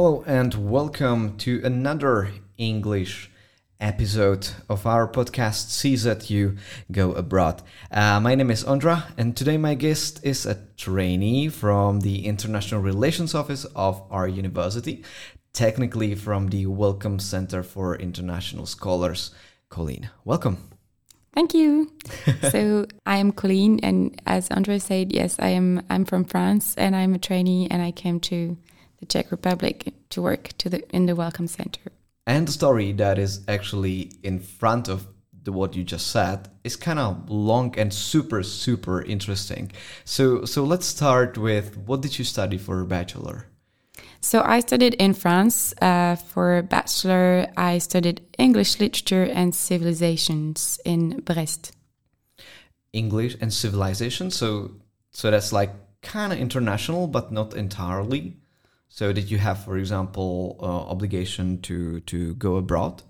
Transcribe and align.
Hello 0.00 0.24
and 0.26 0.54
welcome 0.70 1.36
to 1.36 1.60
another 1.62 2.30
English 2.56 3.30
episode 3.78 4.48
of 4.66 4.86
our 4.86 5.06
podcast 5.06 5.68
CZU 5.76 6.56
Go 6.90 7.12
Abroad. 7.12 7.60
Uh, 7.90 8.18
my 8.18 8.34
name 8.34 8.50
is 8.50 8.64
Ondra 8.64 9.12
and 9.18 9.36
today 9.36 9.58
my 9.58 9.74
guest 9.74 10.18
is 10.22 10.46
a 10.46 10.56
trainee 10.78 11.50
from 11.50 12.00
the 12.00 12.24
International 12.24 12.80
Relations 12.80 13.34
Office 13.34 13.66
of 13.76 14.02
our 14.10 14.26
university, 14.26 15.04
technically 15.52 16.14
from 16.14 16.48
the 16.48 16.64
Welcome 16.64 17.18
Center 17.18 17.62
for 17.62 17.94
International 17.94 18.64
Scholars. 18.64 19.32
Colleen, 19.68 20.08
welcome. 20.24 20.70
Thank 21.34 21.52
you. 21.52 21.92
so 22.50 22.86
I 23.04 23.18
am 23.18 23.32
Colleen, 23.32 23.80
and 23.82 24.18
as 24.26 24.48
Ondra 24.48 24.80
said, 24.80 25.12
yes, 25.12 25.36
I 25.38 25.48
am. 25.48 25.82
I'm 25.90 26.06
from 26.06 26.24
France, 26.24 26.74
and 26.76 26.96
I'm 26.96 27.14
a 27.14 27.18
trainee, 27.18 27.68
and 27.70 27.82
I 27.82 27.92
came 27.92 28.18
to 28.20 28.56
the 29.00 29.06
Czech 29.06 29.30
Republic 29.30 29.92
to 30.10 30.22
work 30.22 30.50
to 30.58 30.68
the 30.68 30.82
in 30.94 31.06
the 31.06 31.16
Welcome 31.16 31.48
Center. 31.48 31.92
And 32.26 32.46
the 32.46 32.52
story 32.52 32.92
that 32.92 33.18
is 33.18 33.40
actually 33.48 34.12
in 34.22 34.38
front 34.38 34.88
of 34.88 35.06
the, 35.42 35.52
what 35.52 35.74
you 35.74 35.82
just 35.84 36.08
said 36.08 36.48
is 36.64 36.76
kind 36.76 36.98
of 36.98 37.30
long 37.30 37.74
and 37.78 37.92
super 37.92 38.42
super 38.42 39.02
interesting. 39.02 39.72
So 40.04 40.44
so 40.44 40.64
let's 40.64 40.86
start 40.86 41.38
with 41.38 41.76
what 41.76 42.02
did 42.02 42.18
you 42.18 42.24
study 42.24 42.58
for 42.58 42.80
a 42.80 42.86
bachelor? 42.86 43.46
So 44.20 44.42
I 44.42 44.60
studied 44.60 44.94
in 44.94 45.14
France 45.14 45.72
uh, 45.80 46.14
for 46.16 46.58
a 46.58 46.62
bachelor. 46.62 47.46
I 47.56 47.78
studied 47.78 48.20
English 48.38 48.78
literature 48.78 49.24
and 49.24 49.54
civilizations 49.54 50.78
in 50.84 51.20
Brest. 51.20 51.72
English 52.92 53.36
and 53.40 53.52
civilization. 53.52 54.30
So 54.30 54.72
so 55.10 55.30
that's 55.30 55.52
like 55.52 55.70
kind 56.02 56.32
of 56.32 56.38
international, 56.38 57.06
but 57.06 57.32
not 57.32 57.54
entirely. 57.54 58.36
So 58.92 59.12
did 59.12 59.30
you 59.30 59.38
have, 59.38 59.64
for 59.64 59.78
example, 59.78 60.56
uh, 60.60 60.90
obligation 60.90 61.60
to 61.62 62.00
to 62.00 62.34
go 62.34 62.56
abroad? 62.56 63.02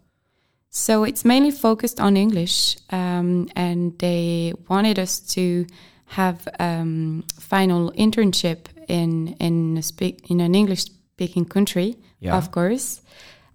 So 0.69 1.05
it's 1.05 1.25
mainly 1.25 1.50
focused 1.50 1.98
on 2.00 2.17
English, 2.17 2.77
um, 2.91 3.48
and 3.56 3.98
they 3.98 4.53
wanted 4.69 4.98
us 4.98 5.20
to 5.34 5.67
have 6.05 6.47
um, 6.61 7.25
final 7.41 7.91
internship 7.92 8.59
in 8.89 9.34
in 9.41 9.77
a 9.78 9.83
speak 9.83 10.31
in 10.31 10.41
an 10.41 10.55
English 10.55 10.84
speaking 11.14 11.45
country, 11.48 11.97
Yeah. 12.20 12.37
of 12.37 12.50
course. 12.50 13.00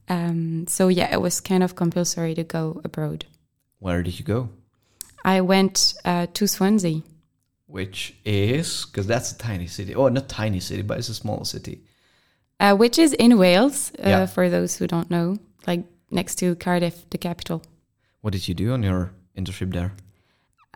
Um, 0.09 0.65
so 0.67 0.89
yeah, 0.89 1.13
it 1.13 1.21
was 1.21 1.41
kind 1.41 1.63
of 1.63 1.75
compulsory 1.75 2.35
to 2.35 2.43
go 2.43 2.81
abroad. 2.83 3.25
Where 3.79 4.03
did 4.03 4.19
you 4.19 4.25
go? 4.25 4.49
I 5.23 5.41
went 5.41 5.93
uh, 6.05 6.27
to 6.33 6.47
Swansea. 6.47 7.01
Which 7.67 8.13
is 8.25 8.85
because 8.85 9.07
that's 9.07 9.31
a 9.31 9.37
tiny 9.37 9.67
city. 9.67 9.95
Oh, 9.95 10.09
not 10.09 10.27
tiny 10.29 10.59
city, 10.59 10.83
but 10.83 10.97
it's 10.97 11.09
a 11.09 11.13
small 11.13 11.45
city. 11.45 11.81
Uh, 12.59 12.75
which 12.75 12.97
is 12.99 13.13
in 13.13 13.37
Wales, 13.37 13.91
uh, 13.99 14.09
Yeah. 14.09 14.25
for 14.25 14.49
those 14.49 14.77
who 14.77 14.87
don't 14.87 15.09
know, 15.09 15.37
like 15.67 15.83
next 16.11 16.35
to 16.39 16.55
Cardiff, 16.55 17.09
the 17.09 17.17
capital. 17.17 17.61
What 18.21 18.33
did 18.33 18.47
you 18.47 18.53
do 18.55 18.73
on 18.73 18.83
your 18.83 19.11
internship 19.37 19.71
there? 19.73 19.91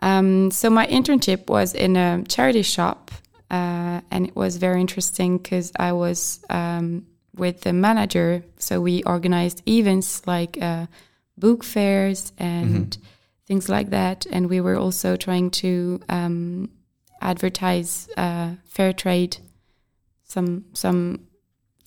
Um, 0.02 0.50
so 0.50 0.70
my 0.70 0.86
internship 0.86 1.48
was 1.48 1.74
in 1.74 1.96
a 1.96 2.22
charity 2.28 2.62
shop, 2.62 3.10
uh, 3.50 4.00
and 4.10 4.26
it 4.28 4.36
was 4.36 4.56
very 4.56 4.80
interesting 4.80 5.38
because 5.38 5.72
I 5.78 5.92
was 5.92 6.40
um, 6.48 7.06
with 7.36 7.60
the 7.62 7.72
manager. 7.72 8.42
So 8.58 8.80
we 8.80 9.02
organized 9.04 9.62
events 9.68 10.26
like 10.26 10.58
uh, 10.62 10.86
book 11.36 11.64
fairs 11.64 12.32
and 12.38 12.96
things 13.46 13.68
like 13.68 13.90
that, 13.90 14.26
and 14.32 14.48
we 14.48 14.60
were 14.60 14.76
also 14.76 15.16
trying 15.16 15.50
to 15.50 16.00
um, 16.08 16.70
advertise 17.20 18.08
uh, 18.16 18.50
fair 18.64 18.92
trade, 18.92 19.36
some 20.24 20.64
some 20.72 21.20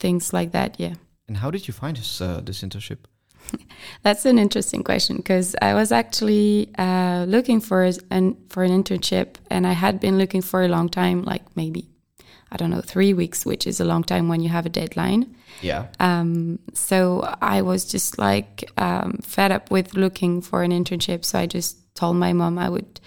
things 0.03 0.33
like 0.33 0.51
that. 0.51 0.75
Yeah. 0.77 0.95
And 1.27 1.37
how 1.37 1.49
did 1.49 1.67
you 1.67 1.73
find 1.73 1.97
this 1.97 2.21
uh, 2.21 2.41
this 2.43 2.61
internship? 2.61 2.99
That's 4.03 4.25
an 4.25 4.37
interesting 4.37 4.83
question 4.83 5.17
because 5.17 5.55
I 5.61 5.73
was 5.73 5.91
actually 5.91 6.69
uh, 6.77 7.25
looking 7.27 7.61
for 7.61 7.89
an 8.11 8.35
for 8.49 8.63
an 8.63 8.71
internship, 8.71 9.27
and 9.49 9.65
I 9.65 9.73
had 9.73 9.99
been 9.99 10.17
looking 10.17 10.43
for 10.43 10.63
a 10.63 10.67
long 10.67 10.89
time, 10.89 11.23
like 11.23 11.43
maybe 11.55 11.87
I 12.51 12.57
don't 12.57 12.69
know 12.69 12.81
three 12.81 13.13
weeks, 13.13 13.45
which 13.45 13.65
is 13.67 13.79
a 13.79 13.85
long 13.85 14.03
time 14.03 14.27
when 14.27 14.41
you 14.41 14.49
have 14.49 14.65
a 14.65 14.69
deadline. 14.69 15.35
Yeah. 15.61 15.87
Um, 15.99 16.59
so 16.73 17.21
I 17.41 17.61
was 17.61 17.85
just 17.85 18.17
like 18.17 18.69
um, 18.77 19.19
fed 19.23 19.51
up 19.51 19.71
with 19.71 19.95
looking 19.95 20.41
for 20.41 20.63
an 20.63 20.71
internship, 20.71 21.23
so 21.23 21.39
I 21.39 21.47
just 21.47 21.77
told 21.95 22.17
my 22.17 22.33
mom 22.33 22.57
I 22.57 22.69
would 22.69 22.99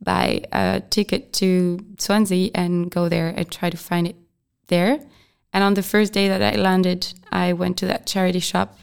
buy 0.00 0.42
a 0.52 0.82
ticket 0.90 1.32
to 1.32 1.78
Swansea 1.98 2.50
and 2.54 2.90
go 2.90 3.08
there 3.08 3.32
and 3.36 3.50
try 3.50 3.70
to 3.70 3.76
find 3.76 4.06
it 4.06 4.16
there. 4.66 5.00
And 5.52 5.62
on 5.64 5.74
the 5.74 5.82
first 5.82 6.12
day 6.12 6.28
that 6.28 6.42
I 6.42 6.56
landed, 6.56 7.12
I 7.30 7.52
went 7.52 7.76
to 7.78 7.86
that 7.86 8.06
charity 8.06 8.40
shop, 8.40 8.78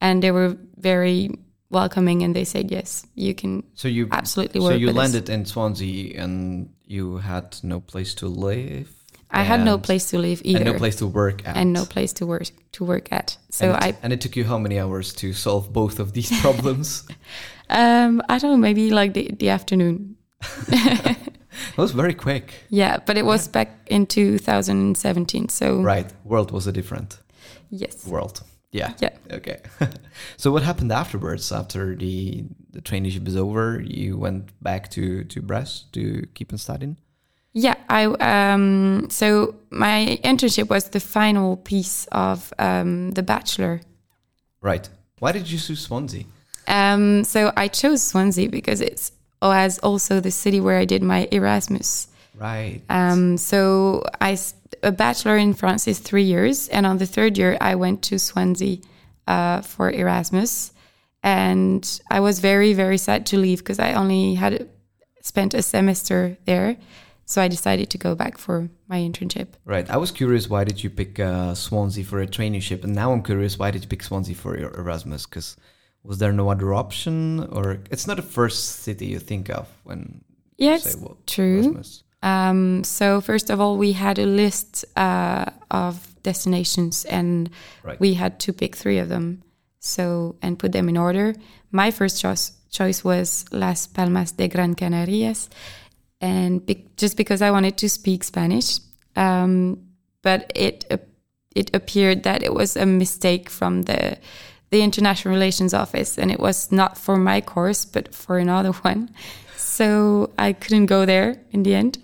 and 0.00 0.22
they 0.22 0.30
were 0.32 0.56
very 0.76 1.30
welcoming, 1.70 2.22
and 2.22 2.34
they 2.34 2.44
said, 2.44 2.70
"Yes, 2.70 3.06
you 3.14 3.34
can 3.34 3.62
So 3.74 3.88
you 3.88 4.08
absolutely 4.10 4.60
so 4.60 4.70
you 4.70 4.86
with 4.86 4.96
us." 4.96 4.98
landed 4.98 5.28
in 5.28 5.44
Swansea 5.46 6.20
and 6.22 6.70
you 6.86 7.18
had 7.18 7.56
no 7.62 7.80
place 7.80 8.14
to 8.16 8.26
live. 8.26 8.88
I 9.32 9.44
had 9.44 9.64
no 9.64 9.78
place 9.78 10.10
to 10.10 10.18
live 10.18 10.42
either, 10.44 10.58
and 10.58 10.72
no 10.72 10.78
place 10.78 10.96
to 10.96 11.06
work 11.06 11.46
at, 11.46 11.56
and 11.56 11.72
no 11.72 11.84
place 11.84 12.12
to 12.14 12.26
work 12.26 12.50
to 12.72 12.84
work 12.84 13.12
at. 13.12 13.38
So 13.50 13.66
and 13.66 13.76
it, 13.76 13.82
I 13.82 13.98
and 14.02 14.12
it 14.12 14.20
took 14.20 14.34
you 14.34 14.44
how 14.44 14.58
many 14.58 14.80
hours 14.80 15.12
to 15.14 15.32
solve 15.32 15.72
both 15.72 16.00
of 16.00 16.12
these 16.12 16.40
problems? 16.42 17.06
Um, 17.72 18.20
I 18.28 18.38
don't 18.38 18.50
know, 18.50 18.56
maybe 18.56 18.90
like 18.90 19.14
the, 19.14 19.30
the 19.38 19.50
afternoon. 19.50 20.16
it 21.70 21.76
was 21.78 21.92
very 21.92 22.14
quick. 22.14 22.54
Yeah, 22.68 22.98
but 23.06 23.16
it 23.16 23.24
was 23.24 23.48
back 23.48 23.70
in 23.86 24.06
2017. 24.06 25.48
So 25.48 25.80
Right. 25.82 26.10
World 26.24 26.50
was 26.50 26.66
a 26.66 26.72
different 26.72 27.18
yes, 27.70 28.06
world. 28.06 28.42
Yeah. 28.72 28.92
Yeah. 29.00 29.10
Okay. 29.32 29.60
so 30.36 30.52
what 30.52 30.62
happened 30.62 30.92
afterwards? 30.92 31.50
After 31.52 31.96
the 31.96 32.44
the 32.72 32.80
traineeship 32.80 33.26
is 33.26 33.36
over, 33.36 33.80
you 33.80 34.16
went 34.16 34.50
back 34.62 34.90
to 34.90 35.24
to 35.24 35.42
Brest 35.42 35.92
to 35.92 36.26
keep 36.34 36.52
on 36.52 36.58
studying. 36.58 36.96
yeah. 37.52 37.74
I 37.88 38.04
um, 38.20 39.08
so 39.10 39.54
my 39.70 40.18
internship 40.22 40.68
was 40.68 40.84
the 40.90 41.00
final 41.00 41.56
piece 41.56 42.06
of 42.12 42.52
um, 42.58 43.10
the 43.12 43.22
bachelor. 43.22 43.80
Right. 44.62 44.88
Why 45.18 45.32
did 45.32 45.50
you 45.50 45.58
choose 45.58 45.80
Swansea? 45.80 46.24
Um, 46.68 47.24
so 47.24 47.52
I 47.56 47.68
chose 47.68 48.02
Swansea 48.02 48.48
because 48.48 48.80
it's 48.80 49.10
as 49.42 49.78
also 49.78 50.20
the 50.20 50.30
city 50.30 50.60
where 50.60 50.78
I 50.78 50.84
did 50.84 51.02
my 51.02 51.28
Erasmus. 51.30 52.08
Right. 52.36 52.82
Um, 52.88 53.36
so 53.36 54.04
I 54.20 54.38
a 54.82 54.92
bachelor 54.92 55.36
in 55.36 55.54
France 55.54 55.86
is 55.86 55.98
three 55.98 56.22
years, 56.22 56.68
and 56.68 56.86
on 56.86 56.98
the 56.98 57.06
third 57.06 57.36
year 57.36 57.56
I 57.60 57.74
went 57.74 58.02
to 58.04 58.18
Swansea 58.18 58.78
uh, 59.26 59.60
for 59.60 59.90
Erasmus, 59.90 60.72
and 61.22 62.00
I 62.10 62.20
was 62.20 62.40
very 62.40 62.72
very 62.72 62.98
sad 62.98 63.26
to 63.26 63.38
leave 63.38 63.58
because 63.58 63.78
I 63.78 63.94
only 63.94 64.34
had 64.34 64.68
spent 65.22 65.54
a 65.54 65.62
semester 65.62 66.38
there, 66.46 66.76
so 67.26 67.42
I 67.42 67.48
decided 67.48 67.90
to 67.90 67.98
go 67.98 68.14
back 68.14 68.38
for 68.38 68.70
my 68.88 68.98
internship. 68.98 69.48
Right. 69.64 69.88
I 69.90 69.98
was 69.98 70.10
curious 70.10 70.48
why 70.48 70.64
did 70.64 70.82
you 70.82 70.88
pick 70.88 71.20
uh, 71.20 71.54
Swansea 71.54 72.04
for 72.04 72.20
a 72.20 72.26
traineeship, 72.26 72.84
and 72.84 72.94
now 72.94 73.12
I'm 73.12 73.22
curious 73.22 73.58
why 73.58 73.70
did 73.70 73.82
you 73.82 73.88
pick 73.88 74.02
Swansea 74.02 74.34
for 74.34 74.58
your 74.58 74.74
Erasmus? 74.76 75.26
Because 75.26 75.56
was 76.02 76.18
there 76.18 76.32
no 76.32 76.48
other 76.50 76.72
option, 76.74 77.40
or 77.52 77.78
it's 77.90 78.06
not 78.06 78.16
the 78.16 78.22
first 78.22 78.82
city 78.82 79.06
you 79.06 79.18
think 79.18 79.48
of 79.50 79.68
when 79.84 80.22
Yeah, 80.58 80.74
you 80.74 80.78
say 80.80 80.94
well, 81.00 81.16
true. 81.26 81.82
Um, 82.22 82.84
so 82.84 83.20
first 83.20 83.50
of 83.50 83.60
all, 83.60 83.78
we 83.78 83.92
had 83.92 84.18
a 84.18 84.26
list 84.26 84.84
uh, 84.96 85.46
of 85.70 86.14
destinations, 86.22 87.04
and 87.06 87.50
Right. 87.82 87.98
we 88.00 88.14
had 88.14 88.38
to 88.40 88.52
pick 88.52 88.76
three 88.76 88.98
of 88.98 89.08
them. 89.08 89.42
So 89.82 90.36
and 90.42 90.58
put 90.58 90.72
them 90.72 90.88
in 90.88 90.96
order. 90.98 91.34
My 91.72 91.90
first 91.90 92.20
choice 92.20 92.52
choice 92.70 93.02
was 93.02 93.46
Las 93.50 93.86
Palmas 93.86 94.32
de 94.32 94.46
Gran 94.48 94.74
Canarias, 94.74 95.48
and 96.20 96.64
be, 96.66 96.84
just 96.98 97.16
because 97.16 97.40
I 97.40 97.50
wanted 97.50 97.78
to 97.78 97.88
speak 97.88 98.22
Spanish, 98.24 98.80
um, 99.16 99.78
but 100.22 100.52
it 100.54 100.84
it 101.56 101.70
appeared 101.74 102.22
that 102.24 102.42
it 102.42 102.52
was 102.52 102.76
a 102.76 102.84
mistake 102.84 103.48
from 103.48 103.82
the 103.82 104.18
the 104.70 104.82
international 104.82 105.34
relations 105.34 105.74
office, 105.74 106.18
and 106.18 106.30
it 106.30 106.40
was 106.40 106.70
not 106.72 106.96
for 106.96 107.16
my 107.16 107.40
course, 107.40 107.84
but 107.84 108.14
for 108.14 108.38
another 108.38 108.72
one. 108.82 109.10
So 109.56 110.30
I 110.38 110.52
couldn't 110.52 110.86
go 110.86 111.04
there 111.06 111.40
in 111.52 111.62
the 111.62 111.74
end. 111.74 111.98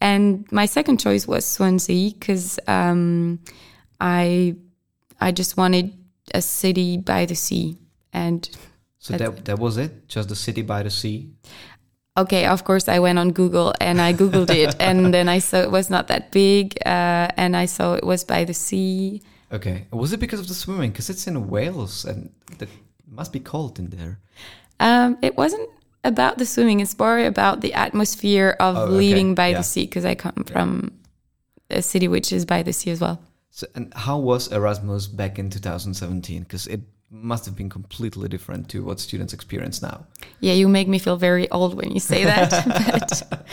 And 0.00 0.50
my 0.50 0.66
second 0.66 0.98
choice 0.98 1.28
was 1.28 1.44
Swansea 1.44 2.10
because 2.10 2.58
um, 2.66 3.38
I 4.00 4.56
I 5.20 5.30
just 5.30 5.56
wanted 5.56 5.92
a 6.34 6.42
city 6.42 6.96
by 6.96 7.24
the 7.26 7.36
sea. 7.36 7.78
And 8.12 8.48
So 8.98 9.16
that 9.16 9.44
that 9.44 9.58
was 9.58 9.76
it, 9.76 10.08
just 10.08 10.28
the 10.28 10.36
city 10.36 10.62
by 10.62 10.82
the 10.82 10.90
sea. 10.90 11.30
Okay, 12.16 12.46
of 12.46 12.64
course, 12.64 12.88
I 12.88 12.98
went 12.98 13.18
on 13.18 13.32
Google 13.32 13.74
and 13.80 14.00
I 14.00 14.12
googled 14.12 14.50
it, 14.50 14.76
and 14.80 15.12
then 15.12 15.28
I 15.28 15.38
saw 15.38 15.62
it 15.62 15.70
was 15.70 15.90
not 15.90 16.08
that 16.08 16.30
big, 16.30 16.76
uh, 16.84 17.28
and 17.36 17.56
I 17.56 17.66
saw 17.66 17.94
it 17.94 18.04
was 18.04 18.24
by 18.24 18.44
the 18.44 18.54
sea. 18.54 19.22
Okay. 19.52 19.86
Was 19.92 20.12
it 20.12 20.20
because 20.20 20.40
of 20.40 20.48
the 20.48 20.54
swimming? 20.54 20.90
Because 20.92 21.10
it's 21.10 21.26
in 21.26 21.48
Wales, 21.48 22.04
and 22.04 22.30
it 22.60 22.68
must 23.10 23.32
be 23.32 23.40
cold 23.40 23.78
in 23.78 23.90
there. 23.90 24.18
Um, 24.80 25.18
it 25.22 25.36
wasn't 25.36 25.68
about 26.04 26.38
the 26.38 26.46
swimming; 26.46 26.80
it's 26.80 26.98
more 26.98 27.18
about 27.18 27.60
the 27.60 27.74
atmosphere 27.74 28.56
of 28.58 28.76
Oh, 28.76 28.82
okay, 28.82 28.92
living 28.92 29.34
by 29.34 29.48
yeah. 29.48 29.58
the 29.58 29.62
sea 29.62 29.84
because 29.84 30.04
I 30.04 30.14
come 30.14 30.44
from 30.46 30.92
a 31.70 31.82
city 31.82 32.08
which 32.08 32.32
is 32.32 32.44
by 32.44 32.62
the 32.62 32.72
sea 32.72 32.90
as 32.90 33.00
well. 33.00 33.20
So, 33.50 33.66
and 33.74 33.92
how 33.94 34.18
was 34.18 34.50
Erasmus 34.50 35.06
back 35.06 35.38
in 35.38 35.50
2017? 35.50 36.42
Because 36.42 36.66
it 36.66 36.80
must 37.12 37.44
have 37.44 37.54
been 37.54 37.68
completely 37.68 38.28
different 38.28 38.68
to 38.70 38.82
what 38.82 38.98
students 38.98 39.34
experience 39.34 39.82
now. 39.82 40.06
Yeah, 40.40 40.54
you 40.54 40.66
make 40.66 40.88
me 40.88 40.98
feel 40.98 41.16
very 41.16 41.48
old 41.50 41.74
when 41.74 41.92
you 41.92 42.00
say 42.00 42.24
that. 42.24 42.50
but 43.28 43.46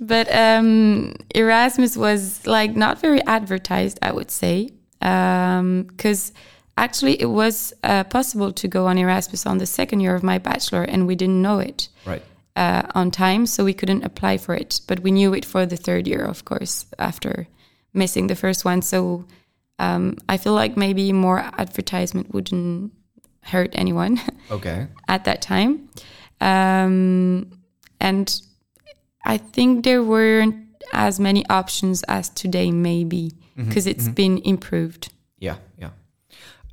but 0.00 0.34
um, 0.34 1.14
Erasmus 1.34 1.96
was 1.96 2.46
like 2.46 2.74
not 2.74 3.00
very 3.00 3.22
advertised, 3.22 3.98
I 4.00 4.12
would 4.12 4.30
say, 4.30 4.70
because 4.98 6.30
um, 6.30 6.36
actually 6.78 7.20
it 7.20 7.26
was 7.26 7.74
uh, 7.84 8.04
possible 8.04 8.52
to 8.52 8.68
go 8.68 8.86
on 8.86 8.96
Erasmus 8.96 9.44
on 9.46 9.58
the 9.58 9.66
second 9.66 10.00
year 10.00 10.14
of 10.14 10.22
my 10.22 10.38
bachelor, 10.38 10.82
and 10.82 11.06
we 11.06 11.14
didn't 11.14 11.42
know 11.42 11.58
it. 11.58 11.88
Right. 12.06 12.22
Uh, 12.56 12.82
on 12.94 13.10
time, 13.10 13.46
so 13.46 13.64
we 13.64 13.74
couldn't 13.74 14.04
apply 14.04 14.38
for 14.38 14.54
it. 14.54 14.80
But 14.86 15.00
we 15.00 15.10
knew 15.10 15.34
it 15.34 15.44
for 15.44 15.66
the 15.66 15.76
third 15.76 16.06
year, 16.06 16.24
of 16.24 16.44
course, 16.44 16.86
after 17.00 17.48
missing 17.92 18.28
the 18.28 18.36
first 18.36 18.64
one. 18.64 18.80
So 18.80 19.24
um, 19.78 20.16
I 20.28 20.36
feel 20.36 20.52
like 20.54 20.76
maybe 20.76 21.12
more 21.12 21.40
advertisement 21.58 22.32
wouldn't 22.34 22.92
hurt 23.42 23.70
anyone. 23.74 24.20
Okay. 24.50 24.88
at 25.08 25.24
that 25.24 25.40
time, 25.40 25.88
um, 26.40 27.50
and 28.00 28.42
I 29.24 29.38
think 29.38 29.84
there 29.84 30.02
weren't 30.02 30.56
as 30.92 31.18
many 31.18 31.46
options 31.48 32.02
as 32.04 32.28
today, 32.28 32.70
maybe 32.70 33.32
because 33.56 33.86
Mm-hmm, 33.86 33.90
it's 34.00 34.08
been 34.08 34.38
improved. 34.44 35.12
Yeah, 35.38 35.56
yeah. 35.78 35.90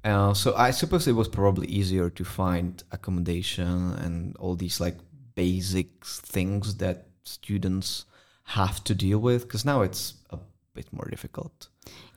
Uh, 0.04 0.34
so 0.34 0.54
I 0.56 0.72
suppose 0.72 1.08
it 1.08 1.14
was 1.14 1.28
probably 1.28 1.68
easier 1.68 2.10
to 2.10 2.24
find 2.26 2.84
accommodation 2.92 3.94
and 3.94 4.36
all 4.38 4.56
these 4.56 4.80
like 4.82 4.98
basic 5.36 6.04
things 6.06 6.76
that 6.78 7.08
students 7.24 8.06
have 8.44 8.84
to 8.84 8.96
deal 8.96 9.20
with 9.20 9.44
because 9.44 9.64
now 9.64 9.82
it's 9.82 10.16
a 10.32 10.38
bit 10.74 10.92
more 10.92 11.08
difficult. 11.10 11.68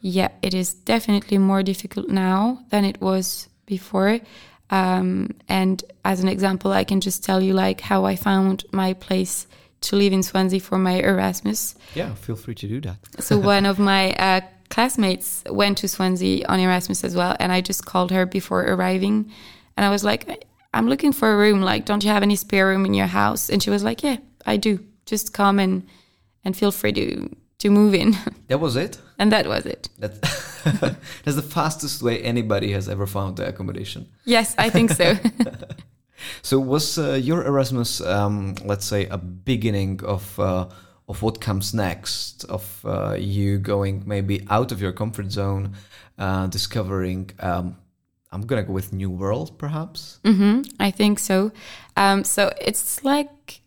Yeah, 0.00 0.28
it 0.42 0.54
is 0.54 0.74
definitely 0.74 1.38
more 1.38 1.62
difficult 1.62 2.08
now 2.08 2.64
than 2.70 2.84
it 2.84 3.00
was 3.00 3.48
before. 3.66 4.20
Um, 4.70 5.30
and 5.48 5.82
as 6.04 6.20
an 6.20 6.28
example, 6.28 6.72
I 6.72 6.84
can 6.84 7.00
just 7.00 7.24
tell 7.24 7.42
you 7.42 7.52
like 7.52 7.80
how 7.80 8.04
I 8.04 8.16
found 8.16 8.64
my 8.72 8.94
place 8.94 9.46
to 9.82 9.96
live 9.96 10.12
in 10.12 10.22
Swansea 10.22 10.60
for 10.60 10.78
my 10.78 10.94
Erasmus. 10.94 11.74
Yeah, 11.94 12.14
feel 12.14 12.36
free 12.36 12.54
to 12.54 12.68
do 12.68 12.80
that. 12.82 12.96
So 13.20 13.38
one 13.54 13.66
of 13.66 13.78
my 13.78 14.12
uh, 14.12 14.40
classmates 14.70 15.44
went 15.48 15.78
to 15.78 15.88
Swansea 15.88 16.46
on 16.48 16.60
Erasmus 16.60 17.04
as 17.04 17.14
well, 17.14 17.36
and 17.38 17.52
I 17.52 17.60
just 17.60 17.84
called 17.84 18.10
her 18.10 18.26
before 18.26 18.62
arriving, 18.62 19.30
and 19.76 19.84
I 19.84 19.90
was 19.90 20.02
like, 20.04 20.46
"I'm 20.72 20.88
looking 20.88 21.12
for 21.12 21.32
a 21.32 21.36
room. 21.36 21.60
Like, 21.60 21.84
don't 21.84 22.02
you 22.02 22.10
have 22.10 22.22
any 22.22 22.36
spare 22.36 22.66
room 22.68 22.86
in 22.86 22.94
your 22.94 23.06
house?" 23.06 23.50
And 23.50 23.62
she 23.62 23.70
was 23.70 23.84
like, 23.84 24.02
"Yeah, 24.02 24.16
I 24.46 24.56
do. 24.56 24.78
Just 25.06 25.34
come 25.34 25.58
and 25.58 25.86
and 26.44 26.56
feel 26.56 26.72
free 26.72 26.92
to 26.94 27.28
to 27.64 27.70
move 27.70 27.94
in." 28.02 28.14
That 28.48 28.60
was 28.60 28.76
it. 28.76 28.98
and 29.18 29.30
that 29.32 29.46
was 29.46 29.64
it. 29.66 29.88
That's 29.98 30.18
that's 31.24 31.36
the 31.36 31.42
fastest 31.54 32.02
way 32.02 32.22
anybody 32.22 32.72
has 32.74 32.88
ever 32.88 33.06
found 33.06 33.36
the 33.36 33.44
accommodation. 33.48 34.06
Yes, 34.26 34.54
I 34.66 34.70
think 34.70 34.90
so. 34.90 35.14
So 36.42 36.58
was 36.58 36.98
uh, 36.98 37.14
your 37.22 37.44
Erasmus, 37.44 38.00
um, 38.00 38.54
let's 38.64 38.86
say, 38.86 39.06
a 39.10 39.18
beginning 39.18 40.00
of 40.04 40.38
uh, 40.38 40.66
of 41.06 41.22
what 41.22 41.40
comes 41.40 41.72
next, 41.74 42.44
of 42.48 42.80
uh, 42.84 43.16
you 43.18 43.58
going 43.58 44.02
maybe 44.06 44.46
out 44.48 44.72
of 44.72 44.80
your 44.80 44.92
comfort 44.92 45.30
zone, 45.32 45.74
uh, 46.18 46.46
discovering? 46.46 47.30
Um, 47.40 47.76
I'm 48.32 48.46
gonna 48.46 48.62
go 48.62 48.72
with 48.72 48.92
new 48.92 49.10
world, 49.10 49.58
perhaps. 49.58 50.18
hmm 50.24 50.62
I 50.80 50.90
think 50.92 51.18
so. 51.18 51.50
Um, 51.96 52.24
so 52.24 52.50
it's 52.60 53.04
like 53.04 53.60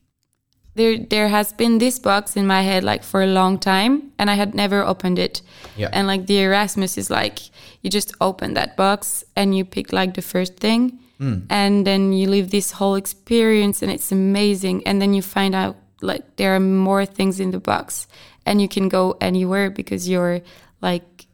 there 0.77 0.97
there 0.97 1.27
has 1.27 1.51
been 1.53 1.79
this 1.79 1.99
box 1.99 2.35
in 2.35 2.47
my 2.47 2.61
head 2.61 2.83
like 2.83 3.03
for 3.03 3.21
a 3.21 3.27
long 3.27 3.59
time, 3.59 4.11
and 4.17 4.29
I 4.29 4.35
had 4.35 4.55
never 4.55 4.83
opened 4.83 5.19
it. 5.19 5.41
Yeah. 5.75 5.89
And 5.91 6.07
like 6.07 6.27
the 6.27 6.39
Erasmus 6.39 6.97
is 6.97 7.09
like 7.09 7.39
you 7.81 7.89
just 7.89 8.13
open 8.21 8.53
that 8.53 8.77
box 8.77 9.23
and 9.35 9.55
you 9.57 9.65
pick 9.65 9.91
like 9.91 10.13
the 10.13 10.21
first 10.21 10.57
thing, 10.57 10.99
hmm. 11.17 11.39
and 11.49 11.85
then 11.85 12.13
you 12.13 12.29
live 12.29 12.49
this 12.49 12.71
whole 12.71 12.95
experience, 12.95 13.81
and 13.81 13.91
it's 13.91 14.11
amazing. 14.11 14.87
And 14.87 15.01
then 15.01 15.13
you 15.13 15.21
find 15.21 15.55
out 15.55 15.75
like 16.01 16.37
there 16.37 16.55
are 16.55 16.59
more 16.59 17.05
things 17.05 17.39
in 17.39 17.51
the 17.51 17.59
box, 17.59 18.07
and 18.45 18.61
you 18.61 18.67
can 18.67 18.89
go 18.89 19.17
anywhere 19.19 19.69
because 19.69 20.07
you're 20.07 20.41
like 20.81 21.27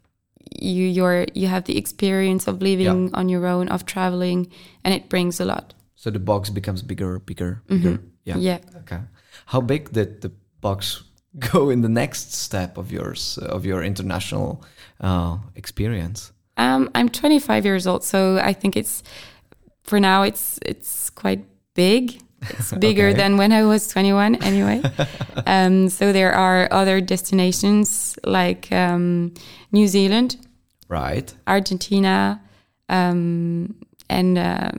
you 0.59 0.85
you're 0.85 1.25
you 1.33 1.47
have 1.47 1.65
the 1.65 1.77
experience 1.77 2.47
of 2.47 2.61
living 2.61 3.13
on 3.13 3.29
your 3.29 3.45
own, 3.45 3.67
of 3.69 3.85
traveling, 3.85 4.47
and 4.83 4.93
it 4.93 5.09
brings 5.09 5.39
a 5.39 5.45
lot. 5.45 5.73
So 5.95 6.11
the 6.11 6.19
box 6.19 6.49
becomes 6.49 6.81
bigger, 6.81 7.19
bigger, 7.19 7.61
bigger. 7.67 7.97
Mm-hmm. 7.97 8.07
Yeah. 8.25 8.37
Yeah. 8.37 8.59
Okay. 8.79 8.99
How 9.45 9.61
big 9.61 9.91
did 9.91 10.21
the 10.21 10.31
box 10.61 11.03
go 11.53 11.69
in 11.69 11.81
the 11.81 11.89
next 11.89 12.33
step 12.33 12.77
of 12.77 12.91
yours 12.91 13.39
uh, 13.41 13.45
of 13.55 13.65
your 13.65 13.83
international 13.83 14.63
uh, 15.01 15.37
experience? 15.55 16.31
Um, 16.57 16.89
I'm 16.95 17.09
25 17.09 17.65
years 17.65 17.87
old, 17.87 18.03
so 18.03 18.37
I 18.37 18.53
think 18.53 18.75
it's 18.77 19.03
for 19.83 19.99
now 19.99 20.23
it's 20.23 20.59
it's 20.65 21.09
quite 21.09 21.43
big. 21.73 22.21
It's 22.49 22.71
bigger 22.79 23.07
Okay. 23.07 23.17
than 23.17 23.37
when 23.37 23.51
I 23.51 23.63
was 23.63 23.87
21, 23.87 24.35
anyway. 24.43 24.81
um, 25.47 25.89
so 25.89 26.11
there 26.11 26.31
are 26.33 26.67
other 26.71 27.01
destinations 27.01 28.17
like 28.25 28.71
um, 28.71 29.33
New 29.71 29.87
Zealand, 29.87 30.37
Right. 30.89 31.33
Argentina, 31.47 32.39
um, 32.89 33.73
and 34.09 34.37
um 34.37 34.77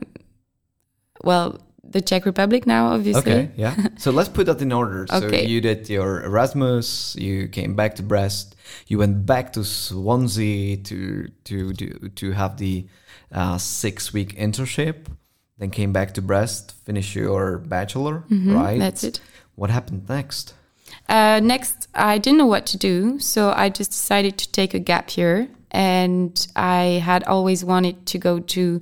well, 1.23 1.59
the 1.91 2.01
Czech 2.01 2.25
Republic 2.25 2.65
now, 2.65 2.87
obviously. 2.93 3.31
Okay, 3.31 3.49
yeah. 3.55 3.75
so 3.97 4.11
let's 4.11 4.29
put 4.29 4.45
that 4.47 4.61
in 4.61 4.71
order. 4.71 5.05
So 5.09 5.27
Okay. 5.27 5.45
you 5.45 5.61
did 5.61 5.89
your 5.89 6.23
Erasmus, 6.23 7.15
you 7.17 7.47
came 7.47 7.75
back 7.75 7.95
to 7.95 8.03
Brest, 8.03 8.55
you 8.87 8.97
went 8.99 9.25
back 9.25 9.53
to 9.53 9.63
Swansea 9.63 10.77
to 10.77 11.27
to 11.45 11.73
to, 11.73 12.09
to 12.09 12.31
have 12.31 12.57
the 12.57 12.85
uh, 13.31 13.57
six 13.57 14.13
week 14.13 14.35
internship, 14.37 14.95
then 15.57 15.69
came 15.71 15.91
back 15.93 16.13
to 16.13 16.21
Brest, 16.21 16.73
finish 16.85 17.15
your 17.15 17.57
bachelor, 17.59 18.23
Mhm, 18.29 18.53
right? 18.55 18.79
That's 18.79 19.03
it. 19.03 19.19
What 19.55 19.69
happened 19.69 20.07
next? 20.09 20.53
Uh, 21.09 21.39
next, 21.43 21.87
I 21.93 22.17
didn't 22.19 22.37
know 22.37 22.45
what 22.49 22.65
to 22.67 22.77
do, 22.77 23.19
so 23.19 23.51
I 23.55 23.69
just 23.69 23.91
decided 23.91 24.37
to 24.37 24.51
take 24.51 24.73
a 24.73 24.79
gap 24.79 25.17
year. 25.17 25.47
And 25.71 26.47
I 26.55 27.01
had 27.03 27.23
always 27.25 27.63
wanted 27.65 28.05
to 28.05 28.17
go 28.17 28.39
to 28.39 28.81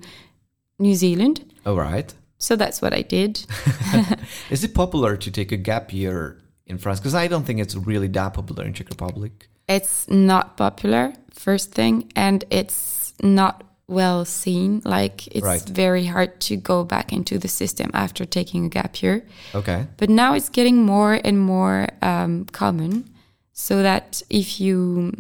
New 0.80 0.96
Zealand, 0.96 1.40
All 1.66 1.76
right. 1.78 2.14
So 2.44 2.56
that's 2.58 2.82
what 2.82 2.94
I 2.94 3.02
did. 3.04 3.46
Is 4.50 4.64
it 4.64 4.74
popular 4.74 5.16
to 5.18 5.32
take 5.32 5.52
a 5.54 5.58
gap 5.58 5.94
year 5.94 6.38
in 6.68 6.78
France? 6.78 7.00
Because 7.00 7.16
I 7.16 7.28
don't 7.30 7.46
think 7.46 7.60
it's 7.60 7.76
really 7.76 8.08
that 8.10 8.34
popular 8.34 8.66
in 8.66 8.74
Czech 8.74 8.90
Republic. 8.90 9.32
It's 9.68 10.10
not 10.10 10.58
popular, 10.58 11.14
first 11.32 11.72
thing, 11.72 12.12
and 12.16 12.44
it's 12.50 13.14
not 13.22 13.64
well 13.88 14.26
seen. 14.26 14.82
Like, 14.84 15.28
it's 15.28 15.46
Right. 15.46 15.62
very 15.70 16.06
hard 16.06 16.40
to 16.42 16.58
go 16.58 16.84
back 16.84 17.14
into 17.14 17.38
the 17.40 17.48
system 17.48 17.90
after 17.94 18.26
taking 18.26 18.66
a 18.66 18.70
gap 18.70 19.02
year. 19.02 19.24
Okay. 19.56 19.88
But 19.98 20.10
now 20.10 20.34
it's 20.36 20.50
getting 20.50 20.84
more 20.86 21.20
and 21.24 21.40
more 21.40 21.88
um, 22.02 22.46
common, 22.52 23.06
so 23.54 23.82
that 23.84 24.22
if 24.30 24.60
you 24.60 25.14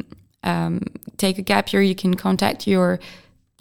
um, 0.43 0.81
take 1.17 1.37
a 1.39 1.41
gap 1.41 1.71
year, 1.71 1.81
you 1.81 1.95
can 1.95 2.15
contact 2.15 2.67
your 2.67 2.99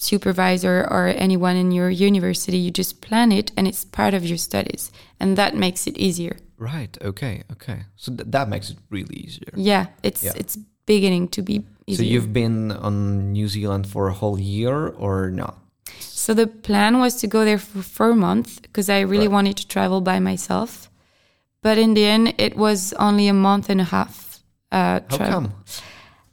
supervisor 0.02 0.87
or 0.90 1.06
anyone 1.09 1.56
in 1.56 1.71
your 1.73 1.90
university. 1.90 2.59
You 2.59 2.71
just 2.71 3.00
plan 3.00 3.32
it, 3.32 3.52
and 3.56 3.66
it's 3.68 3.85
part 3.85 4.14
of 4.14 4.25
your 4.25 4.38
studies, 4.38 4.90
and 5.21 5.37
that 5.37 5.54
makes 5.56 5.87
it 5.87 5.97
easier. 5.99 6.37
Right. 6.59 6.97
Okay. 7.02 7.42
Okay. 7.52 7.78
So 7.97 8.12
th- 8.14 8.30
that 8.30 8.49
makes 8.49 8.71
it 8.71 8.78
really 8.90 9.16
easier. 9.16 9.52
Yeah, 9.56 9.87
it's 10.02 10.23
Yeah. 10.25 10.32
it's 10.37 10.56
beginning 10.87 11.28
to 11.28 11.42
be 11.42 11.56
So 11.59 11.64
easier. 11.87 12.06
you've 12.12 12.32
been 12.32 12.71
on 12.73 13.32
New 13.32 13.49
Zealand 13.49 13.87
for 13.87 14.09
a 14.09 14.12
whole 14.14 14.38
year 14.40 14.88
or 14.99 15.30
not? 15.30 15.54
So 16.00 16.35
the 16.35 16.47
plan 16.47 16.99
was 17.00 17.14
to 17.21 17.26
go 17.26 17.44
there 17.44 17.59
for, 17.59 17.82
four 17.82 18.14
months 18.14 18.61
because 18.61 18.88
I 18.88 19.00
really 19.00 19.26
Right. 19.28 19.32
wanted 19.37 19.56
to 19.56 19.66
travel 19.66 20.00
by 20.00 20.21
myself. 20.21 20.88
But 21.62 21.78
in 21.78 21.94
the 21.94 22.04
end, 22.04 22.35
it 22.38 22.56
was 22.56 22.92
only 22.99 23.28
a 23.28 23.35
month 23.35 23.71
and 23.71 23.80
a 23.80 23.85
half. 23.85 24.40
Uh, 24.71 25.00
How 25.11 25.18
come? 25.32 25.52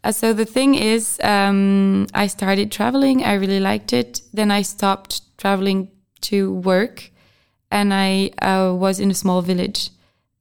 Uh, 0.04 0.12
so 0.12 0.34
the 0.34 0.46
thing 0.46 0.76
is, 0.76 1.20
um, 1.24 2.08
I 2.14 2.28
started 2.28 2.72
traveling. 2.72 3.24
I 3.24 3.34
really 3.34 3.60
liked 3.60 3.94
it. 3.94 4.22
Then 4.34 4.52
I 4.52 4.62
stopped 4.62 5.22
traveling 5.38 5.90
to 6.22 6.54
work, 6.54 7.12
and 7.72 7.94
I 7.94 8.32
uh, 8.42 8.74
was 8.74 9.00
in 9.00 9.12
a 9.12 9.14
small 9.14 9.42
village. 9.42 9.90